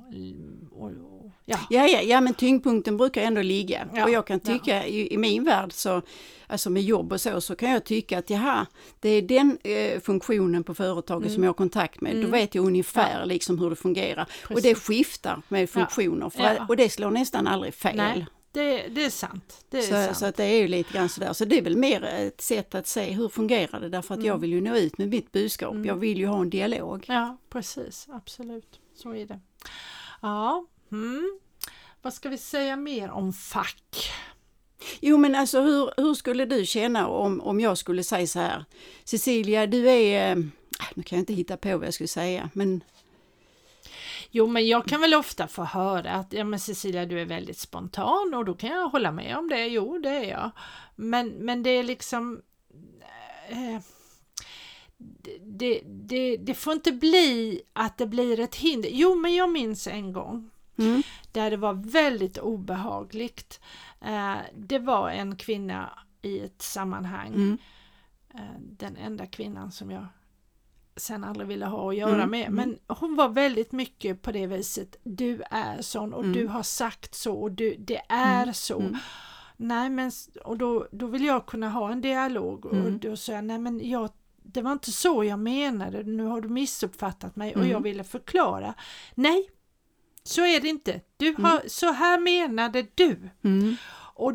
och, 0.83 0.91
och 0.91 1.31
ja. 1.45 1.57
Ja, 1.69 1.87
ja, 1.87 2.01
ja, 2.01 2.21
men 2.21 2.33
tyngdpunkten 2.33 2.97
brukar 2.97 3.21
ändå 3.21 3.41
ligga. 3.41 3.87
Ja, 3.93 4.03
och 4.03 4.09
jag 4.09 4.27
kan 4.27 4.39
ja. 4.43 4.53
tycka, 4.53 4.85
i, 4.85 5.13
i 5.13 5.17
min 5.17 5.43
värld, 5.43 5.73
så, 5.73 6.01
alltså 6.47 6.69
med 6.69 6.83
jobb 6.83 7.13
och 7.13 7.21
så, 7.21 7.41
så 7.41 7.55
kan 7.55 7.69
jag 7.69 7.83
tycka 7.83 8.19
att 8.19 8.29
jaha, 8.29 8.65
det 8.99 9.09
är 9.09 9.21
den 9.21 9.57
eh, 9.63 9.99
funktionen 9.99 10.63
på 10.63 10.73
företaget 10.73 11.31
som 11.33 11.43
jag 11.43 11.49
har 11.49 11.53
kontakt 11.53 12.01
med. 12.01 12.11
Då 12.11 12.19
Mm. 12.19 12.31
vet 12.31 12.55
jag 12.55 12.65
ungefär 12.65 13.25
liksom 13.25 13.59
hur 13.59 13.69
det 13.69 13.75
fungerar. 13.75 14.27
Och 14.43 14.47
Precis. 14.47 14.63
det 14.63 14.75
skiftar 14.75 15.41
med 15.47 15.69
funktioner, 15.69 16.29
för, 16.29 16.43
Ja. 16.43 16.65
och 16.69 16.77
det 16.77 16.89
slår 16.89 17.11
nästan 17.11 17.47
aldrig 17.47 17.73
fel. 17.73 17.95
Nej, 17.95 18.04
det, 18.51 18.87
det 18.87 19.05
är 19.05 19.09
sant. 19.09 19.65
Det 19.69 19.77
är 19.77 19.81
Så, 19.81 19.87
sant. 20.05 20.17
så 20.17 20.25
att 20.25 20.35
det 20.35 20.43
är 20.43 20.57
ju 20.61 20.67
lite 20.67 20.93
grann 20.93 21.09
sådär. 21.09 21.33
Så 21.33 21.45
det 21.45 21.57
är 21.57 21.61
väl 21.61 21.77
mer 21.77 22.03
ett 22.03 22.41
sätt 22.41 22.75
att 22.75 22.87
se 22.87 23.11
hur 23.11 23.29
fungerar 23.29 23.79
det 23.79 23.89
därför 23.89 24.13
att 24.13 24.23
jag 24.23 24.27
Mm. 24.35 24.41
vill 24.41 24.51
ju 24.53 24.61
nå 24.61 24.75
ut 24.77 24.97
med 24.97 25.09
mitt 25.09 25.31
budskap. 25.31 25.71
Mm. 25.73 25.85
Jag 25.85 25.95
vill 25.95 26.17
ju 26.17 26.27
ha 26.27 26.41
en 26.41 26.49
dialog. 26.49 27.05
Ja, 27.07 27.37
precis. 27.49 28.07
Absolut. 28.11 28.79
Så 28.95 29.15
är 29.15 29.25
det. 29.25 29.39
Ja, 30.21 30.65
mm. 30.91 31.39
vad 32.01 32.13
ska 32.13 32.29
vi 32.29 32.37
säga 32.37 32.75
mer 32.75 33.09
om 33.11 33.33
fack? 33.33 34.11
Jo 34.99 35.17
men 35.17 35.35
alltså 35.35 35.61
hur, 35.61 35.91
hur 35.97 36.13
skulle 36.13 36.45
du 36.45 36.65
känna 36.65 37.07
om, 37.07 37.41
om 37.41 37.59
jag 37.59 37.77
skulle 37.77 38.03
säga 38.03 38.27
så 38.27 38.39
här 38.39 38.65
Cecilia 39.03 39.67
du 39.67 39.89
är, 39.89 40.31
eh, 40.31 40.43
nu 40.95 41.03
kan 41.03 41.17
jag 41.17 41.21
inte 41.21 41.33
hitta 41.33 41.57
på 41.57 41.77
vad 41.77 41.87
jag 41.87 41.93
skulle 41.93 42.07
säga 42.07 42.49
men 42.53 42.83
Jo, 44.31 44.47
men 44.47 44.67
jag 44.67 44.85
kan 44.85 45.01
väl 45.01 45.13
ofta 45.13 45.47
få 45.47 45.63
höra 45.63 46.11
att 46.11 46.33
ja, 46.33 46.43
men 46.43 46.59
Cecilia, 46.59 47.05
du 47.05 47.21
är 47.21 47.25
väldigt 47.25 47.57
spontan 47.57 48.33
och 48.33 48.45
då 48.45 48.53
kan 48.53 48.69
jag 48.69 48.89
hålla 48.89 49.11
med 49.11 49.37
om 49.37 49.49
det. 49.49 49.67
Jo, 49.67 49.97
det 49.97 50.09
är 50.09 50.23
jag. 50.23 50.51
Men, 50.95 51.27
men 51.29 51.63
det 51.63 51.69
är 51.69 51.83
liksom... 51.83 52.41
Eh, 53.49 53.81
det, 55.41 55.81
det, 55.85 56.37
det, 56.37 56.53
får 56.53 56.73
inte 56.73 56.91
bli 56.91 57.61
att 57.73 57.97
det 57.97 58.07
blir 58.07 58.39
ett 58.39 58.55
hinder. 58.55 58.89
Jo, 58.93 59.15
men 59.15 59.35
jag 59.35 59.49
minns 59.49 59.87
en 59.87 60.13
gång 60.13 60.49
mm, 60.77 61.03
där 61.31 61.51
det 61.51 61.57
var 61.57 61.73
väldigt 61.73 62.37
obehagligt. 62.37 63.59
Eh, 64.01 64.35
det 64.55 64.79
var 64.79 65.09
en 65.09 65.35
kvinna 65.35 65.99
i 66.21 66.39
ett 66.39 66.61
sammanhang, 66.61 67.33
mm, 67.33 67.57
eh, 68.33 68.59
den 68.59 68.97
enda 68.97 69.25
kvinnan 69.25 69.71
som 69.71 69.91
jag 69.91 70.07
sen 70.97 71.23
aldrig 71.23 71.47
ville 71.47 71.65
ha 71.65 71.89
att 71.89 71.95
göra 71.97 72.13
Mm, 72.23 72.29
med. 72.29 72.47
mm. 72.47 72.55
Men 72.55 72.97
hon 72.97 73.15
var 73.15 73.29
väldigt 73.29 73.71
mycket 73.71 74.21
på 74.21 74.31
det 74.31 74.47
viset. 74.47 74.95
Du 75.03 75.41
är 75.51 75.81
sån 75.81 76.13
och 76.13 76.21
Mm. 76.23 76.33
du 76.33 76.47
har 76.47 76.63
sagt 76.63 77.15
så 77.15 77.33
och 77.35 77.51
du, 77.51 77.75
det 77.79 78.01
är 78.09 78.41
Mm, 78.43 78.53
så. 78.53 78.79
mm. 78.79 78.97
Nej 79.57 79.89
men 79.89 80.11
och 80.43 80.57
då, 80.57 80.87
då 80.91 81.07
vill 81.07 81.25
jag 81.25 81.45
kunna 81.45 81.69
ha 81.69 81.91
en 81.91 82.01
dialog 82.01 82.65
och 82.65 82.73
Mm. 82.73 82.99
då 82.99 83.15
sa 83.15 83.31
jag 83.33 83.43
nej 83.43 83.59
men 83.59 83.89
jag, 83.89 84.09
det 84.43 84.61
var 84.61 84.71
inte 84.71 84.91
så 84.91 85.23
jag 85.23 85.39
menade, 85.39 86.03
nu 86.03 86.23
har 86.23 86.41
du 86.41 86.49
missuppfattat 86.49 87.35
mig 87.35 87.51
och 87.51 87.57
Mm. 87.57 87.71
jag 87.71 87.83
ville 87.83 88.03
förklara. 88.03 88.73
Nej, 89.15 89.49
så 90.23 90.45
är 90.45 90.61
det 90.61 90.67
inte. 90.67 91.01
Du 91.17 91.35
har, 91.39 91.61
Så 91.67 91.91
här 91.91 92.19
menade 92.19 92.85
du. 92.95 93.29
Mm. 94.19 94.25
Och 94.25 94.33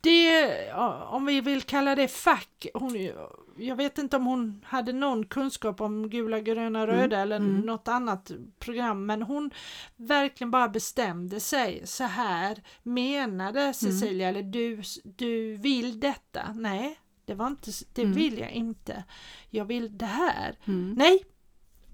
det, 0.00 0.72
om 1.06 1.26
vi 1.26 1.40
vill 1.40 1.62
kalla 1.62 1.94
det 1.94 2.08
fack, 2.08 2.66
hon, 2.74 3.10
jag 3.56 3.76
vet 3.76 3.98
inte 3.98 4.16
om 4.16 4.26
hon 4.26 4.64
hade 4.66 4.92
någon 4.92 5.26
kunskap 5.26 5.80
om 5.80 6.10
gula, 6.10 6.40
gröna, 6.40 6.86
röda 6.86 7.18
eller 7.18 7.36
mm. 7.36 7.60
något 7.60 7.88
annat 7.88 8.30
program, 8.58 9.06
men 9.06 9.22
hon 9.22 9.50
verkligen 9.96 10.50
bara 10.50 10.68
bestämde 10.68 11.40
sig. 11.40 11.82
Så 11.84 12.04
här 12.04 12.62
menade 12.82 13.74
Cecilia, 13.74 14.28
eller 14.28 14.42
du, 14.42 14.82
du 15.04 15.56
vill 15.56 16.00
detta. 16.00 16.52
Nej, 16.54 16.98
det 17.24 17.34
var 17.34 17.46
inte, 17.46 17.70
det 17.94 18.02
Mm. 18.02 18.14
vill 18.14 18.38
jag 18.38 18.50
inte. 18.50 19.04
Jag 19.50 19.64
vill 19.64 19.98
det 19.98 20.06
här. 20.06 20.58
Mm. 20.64 20.94
Nej! 20.98 21.24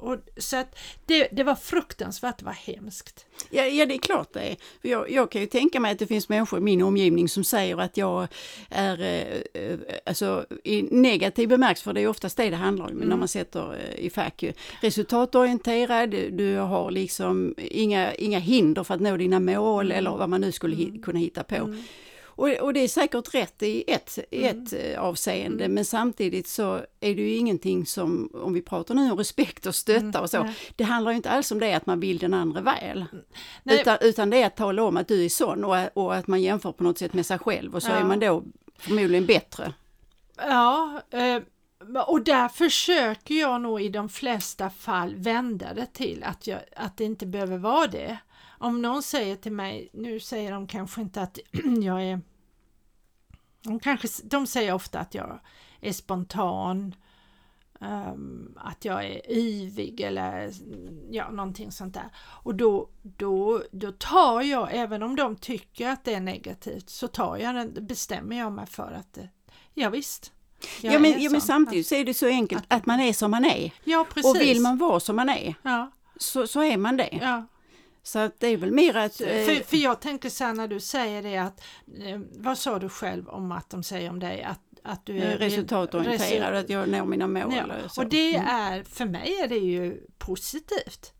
Och, 0.03 0.17
så 0.37 0.57
att 0.57 0.79
det, 1.07 1.29
det 1.33 1.43
var 1.45 1.55
fruktansvärt, 1.55 2.39
det 2.39 2.45
var 2.45 2.53
hemskt. 2.53 3.27
Ja, 3.51 3.65
ja, 3.65 3.87
det 3.87 3.95
är 3.95 3.99
klart 3.99 4.33
det 4.33 4.41
är. 4.41 4.57
Jag, 4.83 5.11
jag 5.11 5.31
kan 5.31 5.41
ju 5.41 5.47
tänka 5.47 5.81
mig 5.81 5.93
att 5.93 5.99
det 5.99 6.07
finns 6.07 6.29
människor 6.29 6.59
i 6.59 6.63
min 6.63 6.83
omgivning 6.83 7.29
som 7.29 7.45
säger 7.45 7.77
att 7.81 7.97
jag 7.97 8.29
är 8.71 9.01
eh, 9.01 9.63
eh, 9.63 9.79
alltså, 10.07 10.47
i 10.65 10.83
negativ 10.83 11.49
bemärkelse, 11.49 11.85
för 11.85 11.93
det 11.93 12.01
är 12.01 12.07
oftast 12.09 12.37
det 12.37 12.51
det 12.51 12.57
handlar 12.57 12.85
om 12.87 12.93
när 12.95 13.07
Mm. 13.07 13.19
man 13.19 13.29
sätter 13.29 13.75
eh, 13.75 14.05
i 14.05 14.11
fack. 14.11 14.45
Resultatorienterad, 14.81 16.11
du 16.11 16.57
har 16.57 16.91
liksom 16.91 17.55
inga, 17.59 18.15
inga 18.15 18.39
hinder 18.39 18.85
för 18.85 18.95
att 18.95 19.01
nå 19.01 19.17
dina 19.17 19.41
mål 19.41 19.87
Mm. 19.87 19.99
eller 19.99 20.11
vad 20.11 20.29
man 20.29 20.41
nu 20.41 20.53
skulle 20.53 20.77
hi- 20.77 21.03
kunna 21.03 21.19
hitta 21.19 21.43
på. 21.43 21.55
Mm. 21.57 21.83
Och, 22.35 22.49
och 22.49 22.73
det 22.75 22.81
är 22.81 22.89
säkert 22.89 23.35
rätt 23.35 23.63
i 23.63 23.85
ett, 23.93 24.19
Mm. 24.31 24.63
ett 24.65 24.73
eh, 24.73 25.01
avseende, 25.03 25.65
Mm. 25.65 25.75
men 25.75 25.85
samtidigt 25.85 26.49
så 26.49 26.75
är 27.01 27.15
det 27.15 27.23
ju 27.23 27.35
ingenting 27.35 27.87
som, 27.87 28.31
om 28.35 28.53
vi 28.53 28.63
pratar 28.63 28.95
nu 28.95 29.11
om 29.13 29.19
respekt 29.19 29.67
och 29.67 29.75
stötta 29.75 30.01
Mm, 30.07 30.21
och 30.23 30.31
så, 30.31 30.43
nej. 30.43 30.55
det 30.77 30.85
handlar 30.85 31.11
ju 31.13 31.17
inte 31.17 31.31
alls 31.31 31.51
om 31.53 31.59
det 31.61 31.75
att 31.75 31.87
man 31.87 32.01
vill 32.01 32.19
den 32.19 32.35
andra 32.35 32.61
väl. 32.61 33.05
Nej. 33.63 33.81
Utan, 33.81 33.99
utan 34.01 34.31
det 34.31 34.43
är 34.43 34.47
att 34.47 34.57
tala 34.57 34.83
om 34.85 34.97
att 34.97 35.09
du 35.09 35.25
är 35.25 35.29
sån 35.29 35.65
och, 35.65 35.77
och 35.95 36.15
att 36.15 36.27
man 36.27 36.43
jämför 36.43 36.73
på 36.73 36.85
något 36.85 36.99
sätt 36.99 37.13
med 37.15 37.27
sig 37.27 37.39
själv 37.39 37.75
och 37.75 37.83
så 37.83 37.91
Ja. 37.91 37.95
är 37.95 38.05
man 38.05 38.21
då 38.21 38.43
förmodligen 38.79 39.27
bättre. 39.27 39.73
Ja, 40.37 41.01
eh, 41.11 41.43
och 42.07 42.25
där 42.25 42.49
försöker 42.49 43.35
jag 43.35 43.61
nog 43.61 43.83
i 43.83 43.89
de 43.89 44.09
flesta 44.09 44.71
fall 44.71 45.15
vända 45.17 45.75
det 45.75 45.87
till 45.93 46.25
att, 46.25 46.47
jag, 46.47 46.61
att 46.77 46.97
det 46.97 47.05
inte 47.05 47.27
behöver 47.27 47.59
vara 47.59 47.87
det. 47.87 48.19
Om 48.63 48.83
någon 48.83 49.03
säger 49.03 49.37
till 49.37 49.53
mig, 49.53 49.91
nu 49.93 50.21
säger 50.21 50.53
de 50.53 50.67
kanske 50.67 51.01
inte 51.01 51.23
att 51.23 51.39
jag 51.83 52.03
är... 52.03 52.21
De, 53.63 53.81
kanske, 53.81 54.09
de 54.25 54.47
säger 54.47 54.75
ofta 54.75 54.99
att 54.99 55.15
jag 55.15 55.41
är 55.81 55.93
spontan, 55.93 56.95
ehm, 57.81 58.59
att 58.61 58.85
jag 58.85 59.05
är 59.05 59.31
yvig 59.31 60.01
eller 60.01 60.53
ja, 61.11 61.31
någonting 61.31 61.73
sånt 61.73 61.95
där. 61.95 62.09
Och 62.17 62.55
då, 62.55 62.89
då, 63.03 63.63
då 63.73 63.93
tar 63.93 64.43
jag, 64.43 64.69
även 64.73 65.03
om 65.03 65.17
de 65.17 65.37
tycker 65.37 65.89
att 65.89 66.05
det 66.05 66.15
är 66.15 66.21
negativt, 66.21 66.91
så 66.91 67.09
tar 67.09 67.37
jag 67.37 67.55
den, 67.55 67.87
bestämmer 67.87 68.39
jag 68.39 68.53
mig 68.53 68.67
för 68.67 68.93
att 68.93 69.13
det, 69.13 69.29
ja, 69.75 69.91
visst. 69.91 70.33
Ja 70.81 70.99
men, 70.99 71.23
ja 71.23 71.31
men 71.31 71.41
samtidigt 71.41 71.87
så 71.87 71.95
är 71.95 72.05
det 72.05 72.15
så 72.15 72.27
enkelt 72.27 72.65
att 72.69 72.87
man 72.87 73.01
är 73.01 73.13
som 73.13 73.31
man 73.31 73.45
är. 73.45 73.73
Ja, 73.85 74.07
precis. 74.15 74.35
Och 74.35 74.41
vill 74.41 74.61
man 74.61 74.79
vara 74.79 75.01
som 75.01 75.17
man 75.17 75.29
är 75.29 75.55
Ja, 75.63 75.91
så, 76.17 76.47
så 76.47 76.63
är 76.63 76.77
man 76.77 76.97
det. 76.97 77.19
Så 78.03 78.19
att 78.19 78.41
det 78.41 78.47
är 78.47 78.57
väl 78.57 78.73
mer 78.73 78.97
att... 78.97 79.21
eh, 79.21 79.27
För, 79.27 79.65
för 79.67 79.77
jag 79.77 80.01
tänker 80.01 80.29
så 80.31 80.45
här 80.45 80.53
när 80.55 80.69
du 80.69 80.81
säger 80.81 81.23
det 81.23 81.37
att, 81.37 81.61
eh, 82.07 82.21
vad 82.31 82.59
sa 82.59 82.79
du 82.79 82.89
själv 82.89 83.29
om 83.29 83.53
att 83.53 83.71
de 83.71 83.83
säger 83.83 84.11
om 84.11 84.19
dig 84.19 84.43
att, 84.43 84.61
att 84.83 85.07
du 85.07 85.19
är 85.19 85.33
eh, 85.33 85.39
resultatorienterad, 85.39 86.55
resu- 86.55 86.61
att 86.61 86.71
jag 86.71 86.89
når 86.89 87.05
mina 87.05 87.27
mål. 87.27 87.55
Ja, 87.57 87.65
och 87.97 88.07
det 88.07 88.35
Mm. 88.37 88.49
är, 88.49 88.83
för 88.83 89.05
mig 89.05 89.37
är 89.43 89.49
det 89.49 89.57
ju 89.59 90.01
positivt. 90.19 91.13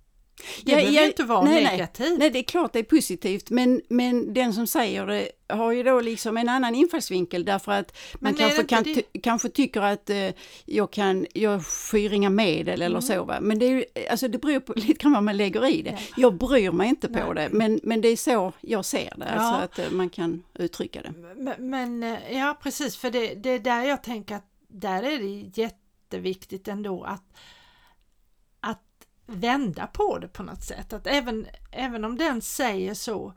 Det 0.65 0.71
Ja, 0.71 0.77
behöver 0.77 0.93
ja, 0.97 1.01
ju 1.01 1.07
inte 1.07 1.25
vara 1.25 1.43
nej, 1.45 1.55
nej. 1.55 1.73
negativt. 1.73 2.19
Nej, 2.19 2.31
det 2.31 2.39
är 2.39 2.43
klart 2.43 2.73
det 2.73 2.79
är 2.79 2.83
positivt, 2.83 3.51
men, 3.51 3.83
men 3.89 4.35
den 4.35 4.53
som 4.55 4.67
säger 4.67 5.07
det 5.07 5.29
har 5.49 5.73
ju 5.73 5.83
då 5.83 6.01
liksom 6.01 6.37
en 6.37 6.49
annan 6.49 6.75
infallsvinkel 6.75 7.45
därför 7.45 7.73
att 7.73 7.97
man 8.21 8.35
kanske, 8.35 8.65
kan, 8.65 8.85
ty- 8.85 9.03
kanske 9.23 9.49
tycker 9.49 9.81
att 9.81 10.11
eh, 10.11 10.29
jag 10.65 10.91
kan, 10.93 11.27
jag 11.35 11.67
skyr 11.67 12.13
inga 12.13 12.31
medel 12.31 12.83
eller 12.83 12.99
Mm. 12.99 13.03
så 13.03 13.25
va. 13.25 13.39
Men 13.41 13.59
det, 13.59 13.67
är, 13.67 13.85
alltså 14.11 14.29
det 14.29 14.39
beror 14.39 14.61
på 14.61 14.73
lite 14.77 14.93
grann 14.93 15.13
vad 15.13 15.23
man 15.23 15.37
lägger 15.37 15.67
i 15.67 15.83
det. 15.83 15.91
Ja. 15.91 15.99
Jag 16.17 16.35
bryr 16.39 16.71
mig 16.71 16.89
inte 16.89 17.09
på 17.09 17.33
Nej. 17.33 17.49
det, 17.49 17.57
men, 17.57 17.81
men 17.83 18.01
det 18.01 18.09
är 18.09 18.17
så 18.17 18.53
jag 18.61 18.85
ser 18.85 19.15
det, 19.17 19.27
Ja. 19.35 19.41
alltså 19.41 19.65
att 19.65 19.79
eh, 19.87 19.91
man 19.97 20.11
kan 20.11 20.43
uttrycka 20.59 21.03
det. 21.03 21.13
Men, 21.37 21.71
men 21.71 22.03
eh, 22.03 22.19
ja 22.39 22.59
precis, 22.63 22.97
för 22.97 23.11
det, 23.11 23.35
det 23.35 23.51
är 23.51 23.59
där 23.59 23.83
jag 23.83 24.03
tänker 24.03 24.35
att 24.35 24.47
där 24.69 25.03
är 25.03 25.19
det 25.19 25.61
jätteviktigt 25.63 26.69
ändå 26.69 27.03
att 27.05 27.25
vända 29.33 29.87
på 29.87 30.19
det 30.19 30.29
på 30.29 30.43
något 30.43 30.63
sätt. 30.65 30.93
Att 30.93 31.07
även, 31.07 31.47
även 31.71 32.05
om 32.05 32.19
den 32.19 32.43
säger 32.43 32.95
så, 32.95 33.33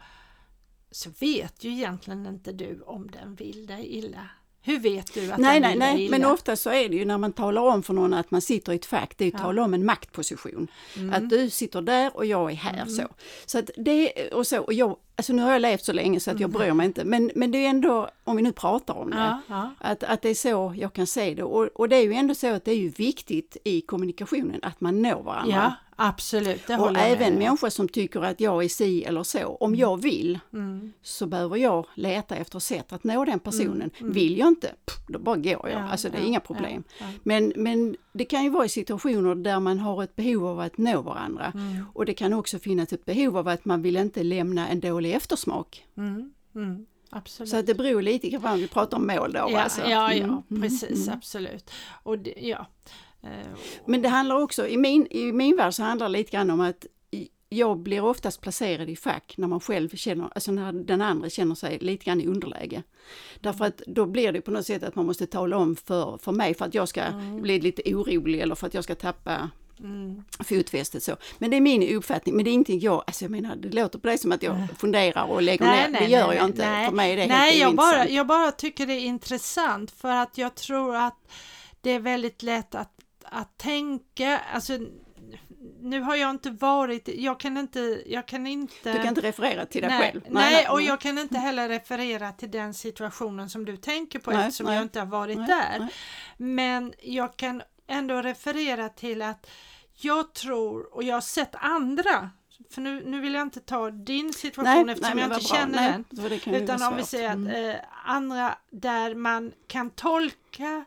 så 0.91 1.09
vet 1.19 1.63
ju 1.63 1.69
egentligen 1.71 2.25
inte 2.25 2.51
du 2.51 2.81
om 2.85 3.11
den 3.11 3.35
vill 3.35 3.67
dig 3.67 3.85
illa. 3.97 4.29
Hur 4.61 4.79
vet 4.79 5.13
du 5.13 5.31
att 5.31 5.37
Nej, 5.39 5.59
den 5.61 5.61
nej, 5.61 5.71
vill 5.71 5.79
dig 5.79 5.93
nej, 5.93 6.05
illa? 6.05 6.17
men 6.17 6.25
ofta 6.31 6.55
så 6.55 6.69
är 6.69 6.89
det 6.89 6.95
ju 6.95 7.05
när 7.05 7.17
man 7.17 7.33
talar 7.33 7.61
om 7.61 7.83
för 7.83 7.93
någon 7.93 8.13
att 8.13 8.31
man 8.31 8.41
sitter 8.41 8.71
i 8.71 8.75
ett 8.75 8.85
fack, 8.85 9.13
det 9.17 9.23
är 9.25 9.27
att 9.27 9.33
Ja. 9.33 9.39
tala 9.39 9.63
om 9.63 9.73
en 9.73 9.85
maktposition. 9.85 10.67
Mm. 10.97 11.13
Att 11.13 11.29
du 11.29 11.49
sitter 11.49 11.81
där 11.81 12.15
och 12.17 12.25
jag 12.25 12.51
är 12.51 12.55
här 12.55 12.73
Mm. 12.81 12.89
så. 12.89 13.07
Så 13.45 13.59
att 13.59 13.69
det 13.77 14.29
och 14.33 14.47
så, 14.47 14.59
och 14.59 14.73
jag, 14.73 14.97
alltså 15.15 15.33
nu 15.33 15.41
har 15.41 15.51
jag 15.51 15.61
levt 15.61 15.83
så 15.85 15.93
länge 15.93 16.19
så 16.19 16.31
att 16.31 16.39
jag 16.39 16.49
Mm. 16.49 16.59
bryr 16.59 16.73
mig 16.73 16.85
inte, 16.85 17.05
men, 17.05 17.31
men 17.35 17.51
det 17.51 17.65
är 17.65 17.69
ändå, 17.69 18.09
om 18.23 18.35
vi 18.35 18.41
nu 18.41 18.51
pratar 18.51 18.93
om 18.93 19.09
det, 19.09 19.17
ja, 19.17 19.41
ja. 19.47 19.71
att, 19.79 20.03
att 20.03 20.21
det 20.21 20.29
är 20.29 20.33
så 20.35 20.73
jag 20.77 20.93
kan 20.93 21.07
se 21.07 21.33
det. 21.33 21.43
Och, 21.43 21.63
och 21.75 21.89
det 21.89 21.95
är 21.95 22.03
ju 22.03 22.13
ändå 22.13 22.35
så 22.35 22.53
att 22.53 22.65
det 22.65 22.71
är 22.71 22.77
ju 22.77 22.89
viktigt 22.89 23.57
i 23.63 23.81
kommunikationen 23.81 24.59
att 24.63 24.81
man 24.81 25.01
når 25.01 25.23
varandra. 25.23 25.55
ja, 25.55 25.73
absolut, 25.95 26.67
det 26.67 26.77
och 26.77 26.97
även 26.97 27.33
med 27.33 27.43
människor 27.43 27.69
som 27.69 27.87
tycker 27.89 28.21
att 28.21 28.39
jag 28.39 28.63
är 28.63 28.69
si 28.69 29.03
eller 29.03 29.23
så, 29.23 29.57
om 29.59 29.75
jag 29.75 30.01
vill 30.01 30.39
Mm. 30.53 30.93
så 31.01 31.25
behöver 31.27 31.57
jag 31.57 31.85
leta 31.95 32.35
efter 32.35 32.59
sätt 32.59 32.93
att 32.93 33.03
nå 33.03 33.25
den 33.25 33.39
personen. 33.39 33.89
mm. 33.99 34.13
Vill 34.13 34.37
jag 34.37 34.47
inte, 34.47 34.67
pff, 34.85 34.97
då 35.07 35.19
bara 35.19 35.35
går 35.35 35.69
jag. 35.69 35.71
Ja, 35.71 35.89
alltså 35.91 36.09
det 36.09 36.17
är 36.17 36.25
inga 36.25 36.39
problem. 36.39 36.83
Men, 37.23 37.53
men 37.55 37.95
det 38.13 38.25
kan 38.25 38.43
ju 38.43 38.49
vara 38.49 38.65
i 38.65 38.69
situationer 38.69 39.35
där 39.35 39.59
man 39.59 39.79
har 39.79 40.03
ett 40.03 40.15
behov 40.15 40.45
av 40.47 40.59
att 40.59 40.77
nå 40.77 41.01
varandra. 41.01 41.51
Mm. 41.55 41.85
Och 41.93 42.05
det 42.05 42.13
kan 42.13 42.33
också 42.33 42.59
finnas 42.59 42.93
ett 42.93 43.05
behov 43.05 43.37
av 43.37 43.47
att 43.47 43.65
man 43.65 43.81
vill 43.81 43.95
inte 43.97 44.23
lämna 44.23 44.67
en 44.67 44.79
dålig 44.79 45.04
eftersmak. 45.13 45.85
Mm. 45.97 46.33
Mm. 46.55 46.85
Absolut. 47.09 47.49
Så 47.49 47.61
det 47.61 47.73
beror 47.75 48.01
lite 48.01 48.29
grann 48.29 48.59
vi 48.59 48.67
pratar 48.67 48.97
om 48.97 49.07
mål 49.07 49.31
då. 49.33 49.47
ja, 49.51 49.61
alltså. 49.61 49.81
ja, 49.81 50.13
ja, 50.13 50.23
Mm, 50.23 50.41
mm, 50.51 50.61
precis, 50.61 51.07
mm. 51.07 51.17
absolut. 51.17 51.71
Och 52.03 52.19
det, 52.19 52.33
ja. 52.37 52.65
Eh, 53.23 53.29
Men 53.85 54.01
det 54.01 54.09
handlar 54.09 54.35
också, 54.41 54.67
i 54.67 54.77
min, 54.77 55.07
i 55.11 55.31
min 55.31 55.55
värld 55.57 55.73
så 55.73 55.83
handlar 55.83 56.07
det 56.09 56.13
lite 56.13 56.31
grann 56.31 56.49
om 56.49 56.61
att 56.61 56.85
jag 57.49 57.79
blir 57.79 58.03
oftast 58.03 58.41
placerad 58.41 58.89
i 58.89 58.95
fack 58.95 59.33
när 59.37 59.47
man 59.47 59.59
själv 59.59 59.89
känner, 59.89 60.29
alltså 60.35 60.51
när 60.51 60.71
den 60.73 61.01
andra 61.01 61.29
känner 61.29 61.55
sig 61.55 61.77
lite 61.79 62.05
grann 62.05 62.21
i 62.21 62.27
underläge. 62.27 62.83
Därför 63.39 63.65
att 63.65 63.77
då 63.87 64.05
blir 64.05 64.31
det 64.31 64.41
på 64.41 64.51
något 64.51 64.65
sätt 64.65 64.83
att 64.83 64.95
man 64.95 65.05
måste 65.05 65.27
tala 65.27 65.57
om 65.57 65.75
för, 65.75 66.17
för 66.21 66.31
mig 66.31 66.53
för 66.53 66.65
att 66.65 66.73
jag 66.73 66.87
ska 66.89 67.01
Mm. 67.01 67.41
bli 67.41 67.59
lite 67.59 67.81
orolig 67.95 68.39
eller 68.39 68.55
för 68.55 68.67
att 68.67 68.73
jag 68.73 68.83
ska 68.83 68.95
tappa 68.95 69.49
mm. 69.79 70.23
fotfästet 70.43 71.03
så. 71.03 71.17
Men 71.37 71.51
det 71.51 71.57
är 71.57 71.61
min 71.61 71.95
uppfattning, 71.95 72.35
men 72.35 72.45
det 72.45 72.51
är 72.51 72.53
ingenting 72.53 72.79
jag, 72.79 73.03
alltså 73.07 73.23
jag 73.23 73.31
menar 73.31 73.55
det 73.55 73.69
låter 73.69 73.99
på 73.99 74.07
det 74.07 74.17
som 74.17 74.31
att 74.31 74.43
jag 74.43 74.67
funderar 74.77 75.23
och 75.23 75.41
lägger 75.41 75.65
ner, 75.65 75.99
det 75.99 76.05
gör 76.05 76.33
jag 76.33 76.45
inte. 76.45 76.69
nej. 76.69 76.87
För 76.87 76.95
mig 76.95 77.11
är 77.13 77.17
det 77.17 77.27
Nej, 77.27 77.51
helt 77.51 77.61
jag 77.61 77.75
bara, 77.75 78.07
jag 78.07 78.27
bara 78.27 78.51
tycker 78.51 78.85
det 78.85 78.93
är 78.93 79.05
intressant 79.05 79.91
för 79.91 80.11
att 80.11 80.37
jag 80.37 80.55
tror 80.55 80.95
att 80.95 81.31
det 81.81 81.91
är 81.91 81.99
väldigt 81.99 82.43
lätt 82.43 82.75
att, 82.75 82.91
att 83.23 83.57
tänka, 83.57 84.41
alltså 84.53 84.77
nu 85.81 86.01
har 86.01 86.15
jag 86.15 86.29
inte 86.29 86.49
varit, 86.49 87.09
jag 87.15 87.39
kan 87.39 87.57
inte, 87.57 88.03
jag 88.05 88.25
kan 88.25 88.47
inte 88.47 88.93
Du 88.93 88.97
kan 88.97 89.07
inte 89.07 89.21
referera 89.21 89.65
till 89.65 89.81
dig 89.81 89.89
nej, 89.89 90.01
själv. 90.01 90.21
Nej, 90.29 90.67
och 90.69 90.81
jag 90.81 91.01
kan 91.01 91.17
inte 91.17 91.37
heller 91.37 91.69
referera 91.69 92.31
till 92.31 92.51
den 92.51 92.73
situationen 92.73 93.49
som 93.49 93.65
du 93.65 93.77
tänker 93.77 94.19
på 94.19 94.31
Nej, 94.31 94.39
eftersom 94.39 94.65
nej. 94.65 94.75
jag 94.75 94.81
inte 94.81 94.99
har 94.99 95.05
varit 95.05 95.37
Nej, 95.37 95.47
där. 95.47 95.79
nej. 95.79 95.89
Men 96.37 96.93
jag 97.01 97.37
kan 97.37 97.61
ändå 97.87 98.21
referera 98.21 98.89
till 98.89 99.21
att 99.21 99.47
jag 99.93 100.33
tror, 100.33 100.95
och 100.95 101.03
jag 101.03 101.15
har 101.15 101.21
sett 101.21 101.55
andra, 101.55 102.29
för 102.69 102.81
nu, 102.81 103.03
nu 103.05 103.21
vill 103.21 103.33
jag 103.33 103.41
inte 103.41 103.59
ta 103.59 103.89
din 103.91 104.33
situation 104.33 104.89
eftersom 104.89 105.19
jag 105.19 105.29
men 105.29 105.37
inte 105.37 105.47
bra. 105.49 105.57
känner 105.57 105.81
Nej, 105.81 106.03
den. 106.43 106.63
Utan 106.63 106.83
om 106.83 106.95
vi 106.97 107.03
säger 107.03 107.29
att 107.29 107.35
Mm. 107.35 107.69
eh, 107.69 107.75
andra 108.05 108.57
där 108.71 109.15
man 109.15 109.51
kan 109.67 109.89
tolka 109.89 110.85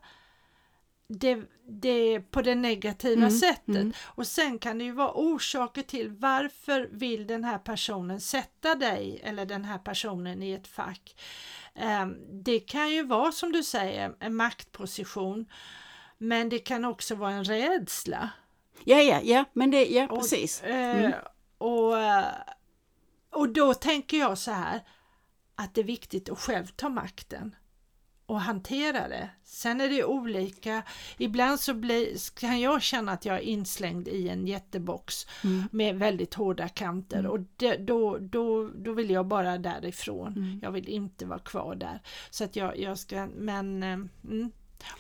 det, 1.09 1.43
det 1.69 2.21
på 2.21 2.43
det 2.43 2.55
negativa 2.55 3.13
Mm, 3.27 3.31
sättet. 3.39 3.69
mm. 3.69 3.93
Och 4.05 4.27
sen 4.27 4.59
kan 4.59 4.79
det 4.79 4.85
ju 4.85 4.93
vara 4.93 5.13
orsaker 5.15 5.83
till 5.83 6.11
varför 6.11 6.89
vill 6.93 7.27
den 7.27 7.45
här 7.45 7.59
personen 7.59 8.21
sätta 8.21 8.75
dig 8.75 9.21
eller 9.25 9.47
den 9.47 9.65
här 9.65 9.79
personen 9.79 10.43
i 10.43 10.53
ett 10.53 10.67
fack. 10.69 11.17
Ehm, 11.75 12.17
Det 12.45 12.61
kan 12.61 12.91
ju 12.91 13.03
vara 13.03 13.33
som 13.33 13.53
du 13.53 13.63
säger 13.63 14.15
en 14.21 14.35
maktposition. 14.37 15.47
Men 16.19 16.49
det 16.49 16.59
kan 16.59 16.85
också 16.85 17.15
vara 17.15 17.31
en 17.33 17.45
rädsla. 17.45 18.31
Ja, 18.85 19.01
ja, 19.01 19.21
ja, 19.23 19.45
men 19.53 19.71
det, 19.71 19.87
ja 19.87 20.07
Och, 20.11 20.19
precis. 20.21 20.63
eh, 20.63 20.99
Mm. 21.05 21.13
och, 21.59 21.99
eh, 22.01 22.25
och 23.31 23.49
då 23.49 23.75
tänker 23.75 24.17
jag 24.19 24.39
så 24.39 24.51
här 24.51 24.81
att 25.55 25.75
det 25.75 25.81
är 25.81 25.85
viktigt 25.85 26.29
att 26.29 26.39
själv 26.39 26.67
ta 26.67 26.89
makten 26.89 27.55
och 28.27 28.41
hantera 28.41 29.09
det. 29.09 29.31
Sen 29.45 29.81
är 29.81 29.89
det 29.89 30.05
olika. 30.05 30.83
Ibland 31.19 31.61
så 31.61 31.75
blir, 31.75 32.39
kan 32.41 32.61
jag 32.61 32.83
känna 32.83 33.13
att 33.13 33.25
jag 33.25 33.37
är 33.37 33.41
inslängd 33.41 34.09
i 34.09 34.29
en 34.29 34.47
jättebox 34.47 35.27
Mm. 35.45 35.69
med 35.73 35.97
väldigt 35.99 36.35
hårda 36.35 36.69
kanter 36.69 37.27
och 37.27 37.41
det, 37.57 37.77
då, 37.77 38.19
då, 38.19 38.69
då 38.69 38.93
vill 38.93 39.11
jag 39.11 39.27
bara 39.27 39.59
därifrån. 39.59 40.33
Mm. 40.37 40.59
Jag 40.63 40.71
vill 40.73 40.89
inte 40.89 41.27
vara 41.27 41.39
kvar 41.39 41.75
där. 41.75 42.03
Så 42.31 42.45
att 42.45 42.57
jag, 42.57 42.79
jag 42.79 42.99
ska, 42.99 43.27
men 43.37 43.83
eh, 43.83 43.89
mm. 44.25 44.51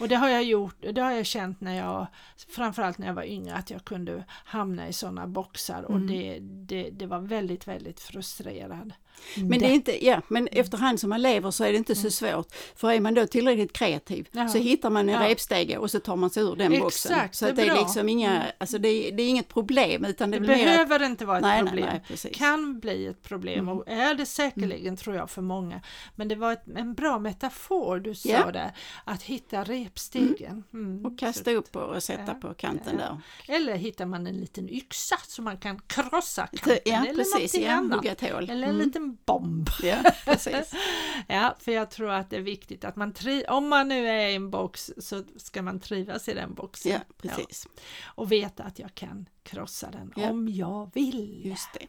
Och 0.00 0.08
det 0.08 0.16
har 0.16 0.28
jag 0.28 0.44
gjort, 0.44 0.76
det 0.92 1.00
har 1.00 1.10
jag 1.10 1.26
känt 1.26 1.60
när 1.60 1.76
jag, 1.76 2.06
framförallt 2.48 2.98
när 2.98 3.06
jag 3.06 3.14
var 3.14 3.24
yngre, 3.24 3.54
att 3.54 3.70
jag 3.70 3.84
kunde 3.84 4.24
hamna 4.28 4.88
i 4.88 4.92
sådana 4.92 5.26
boxar 5.26 5.82
och 5.82 5.96
Mm. 5.96 6.06
det, 6.06 6.38
det, 6.40 6.90
det 6.90 7.06
var 7.06 7.18
väldigt, 7.18 7.68
väldigt 7.68 8.00
frustrerad. 8.00 8.92
Men 9.36 9.58
det 9.58 9.66
är 9.66 9.70
inte, 9.74 10.06
ja, 10.06 10.22
men 10.28 10.48
efterhand 10.48 11.00
som 11.00 11.10
man 11.10 11.22
lever 11.22 11.50
så 11.50 11.64
är 11.64 11.72
det 11.72 11.78
inte 11.78 11.94
så 11.94 12.10
svårt. 12.10 12.54
För 12.76 12.90
är 12.92 13.00
man 13.00 13.14
då 13.14 13.26
tillräckligt 13.26 13.72
kreativ 13.72 14.28
Mm. 14.32 14.46
Ja. 14.46 14.52
så 14.52 14.58
hittar 14.58 14.90
man 14.90 15.08
en 15.08 15.22
Ja. 15.22 15.28
repstege 15.28 15.76
och 15.78 15.90
så 15.90 16.00
tar 16.00 16.16
man 16.16 16.30
sig 16.30 16.42
ur 16.42 16.56
den 16.56 16.78
boxen. 16.80 17.12
Exakt, 17.12 17.34
Så 17.34 17.44
det 17.44 17.50
är 17.50 17.54
det 17.56 17.66
är 17.66 17.74
liksom 17.76 18.08
inga, 18.08 18.44
alltså 18.58 18.78
det 18.78 18.88
är, 18.88 19.12
det 19.12 19.22
är 19.22 19.28
inget 19.28 19.48
problem 19.48 20.04
utan 20.04 20.30
det 20.30 20.38
Det 20.38 20.46
mer 20.46 20.54
att, 20.54 20.64
behöver 20.64 21.02
inte 21.06 21.24
vara 21.26 21.36
ett 21.38 21.42
nej, 21.42 21.62
nej, 21.62 21.68
problem. 21.70 21.86
nej, 21.92 22.02
precis. 22.08 22.36
kan 22.38 22.80
bli 22.80 23.06
ett 23.06 23.22
problem 23.22 23.58
Mm. 23.58 23.78
och 23.78 23.88
är 23.88 24.14
det 24.14 24.26
säkerligen 24.26 24.96
tror 24.96 25.16
jag 25.16 25.30
för 25.30 25.42
många. 25.42 25.80
Men 26.16 26.28
det 26.28 26.34
var 26.34 26.52
ett, 26.52 26.64
en 26.76 26.94
bra 26.94 27.18
metafor 27.18 27.98
du 28.00 28.14
sa 28.14 28.28
Ja. 28.28 28.50
där, 28.50 28.72
att 29.04 29.22
hitta 29.22 29.64
repstegen. 29.64 30.64
Mm. 30.72 31.06
och 31.06 31.18
kasta 31.18 31.50
upp 31.50 31.76
och 31.76 32.02
sätta 32.02 32.34
på 32.34 32.54
kanten 32.54 32.96
där. 32.96 33.20
Eller 33.54 33.76
hittar 33.76 34.06
man 34.06 34.26
en 34.26 34.36
liten 34.36 34.68
yxa 34.70 35.16
så 35.26 35.42
man 35.42 35.56
kan 35.58 35.80
krossa 35.86 36.46
kanten 36.46 36.78
eller 36.86 37.14
precis, 37.14 37.54
någonting 37.54 37.66
annat. 37.66 38.22
Eller 38.22 38.66
en 38.68 38.74
Mm. 38.74 38.90
Bomb. 39.26 39.68
Ja, 39.82 39.96
precis. 40.24 40.72
Ja, 41.28 41.56
för 41.60 41.72
jag 41.72 41.90
tror 41.90 42.10
att 42.10 42.30
det 42.30 42.36
är 42.36 42.40
viktigt 42.40 42.84
att 42.84 42.96
man 42.96 43.12
tri- 43.12 43.48
om 43.48 43.68
man 43.68 43.88
nu 43.88 44.08
är 44.08 44.28
i 44.28 44.34
en 44.34 44.50
box 44.50 44.90
så 44.98 45.22
ska 45.36 45.62
man 45.62 45.80
trivas 45.80 46.28
i 46.28 46.34
den 46.34 46.54
boxen. 46.54 46.92
Ja, 46.92 46.98
precis. 47.22 47.66
Och 48.04 48.32
veta 48.32 48.62
att 48.62 48.78
jag 48.78 48.94
kan 48.94 49.28
krossa 49.42 49.90
den 49.90 50.12
Ja. 50.16 50.30
om 50.30 50.48
jag 50.48 50.90
vill. 50.94 51.40
Just 51.46 51.68
det. 51.74 51.86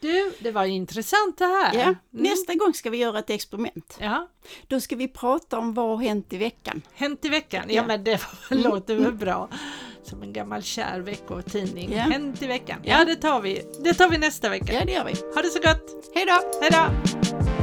Du, 0.00 0.32
det 0.40 0.50
var 0.52 0.64
intressant 0.64 1.38
det 1.38 1.44
här. 1.44 1.74
Ja, 1.74 1.82
Mm. 1.82 1.96
nästa 2.10 2.54
gång 2.54 2.74
ska 2.74 2.90
vi 2.90 2.96
göra 2.98 3.18
ett 3.18 3.30
experiment. 3.30 3.96
Ja, 4.00 4.28
Då 4.66 4.80
ska 4.80 4.96
vi 4.96 5.08
prata 5.08 5.58
om 5.58 5.74
vad 5.74 5.88
har 5.98 6.04
hänt 6.04 6.32
i 6.32 6.36
veckan. 6.36 6.82
Hänt 6.94 7.24
i 7.24 7.28
veckan. 7.28 7.64
Ja, 7.68 7.74
Ja. 7.74 7.86
men 7.86 8.04
det 8.04 8.20
Mm. 8.50 8.62
låter 8.64 8.94
väl 8.96 9.12
bra. 9.14 9.48
Som 10.06 10.22
en 10.22 10.32
gammal 10.32 10.62
kär 10.62 11.00
veckotidning. 11.00 11.92
Ja. 11.92 12.02
Hänt 12.02 12.42
i 12.42 12.46
veckan. 12.46 12.78
Ja. 12.84 12.98
Ja, 12.98 13.04
det 13.04 13.16
tar 13.16 13.40
vi. 13.40 13.62
Det 13.84 13.94
tar 13.94 14.08
vi 14.08 14.18
nästa 14.18 14.48
vecka. 14.48 14.72
Ja, 14.72 14.84
det 14.84 14.92
gör 14.92 15.04
vi. 15.04 15.14
Ha 15.34 15.42
det 15.42 15.48
så 15.48 15.60
gott. 15.60 16.10
Hej 16.14 16.26
då! 16.26 16.60
Hej 16.60 16.70
då! 16.70 17.55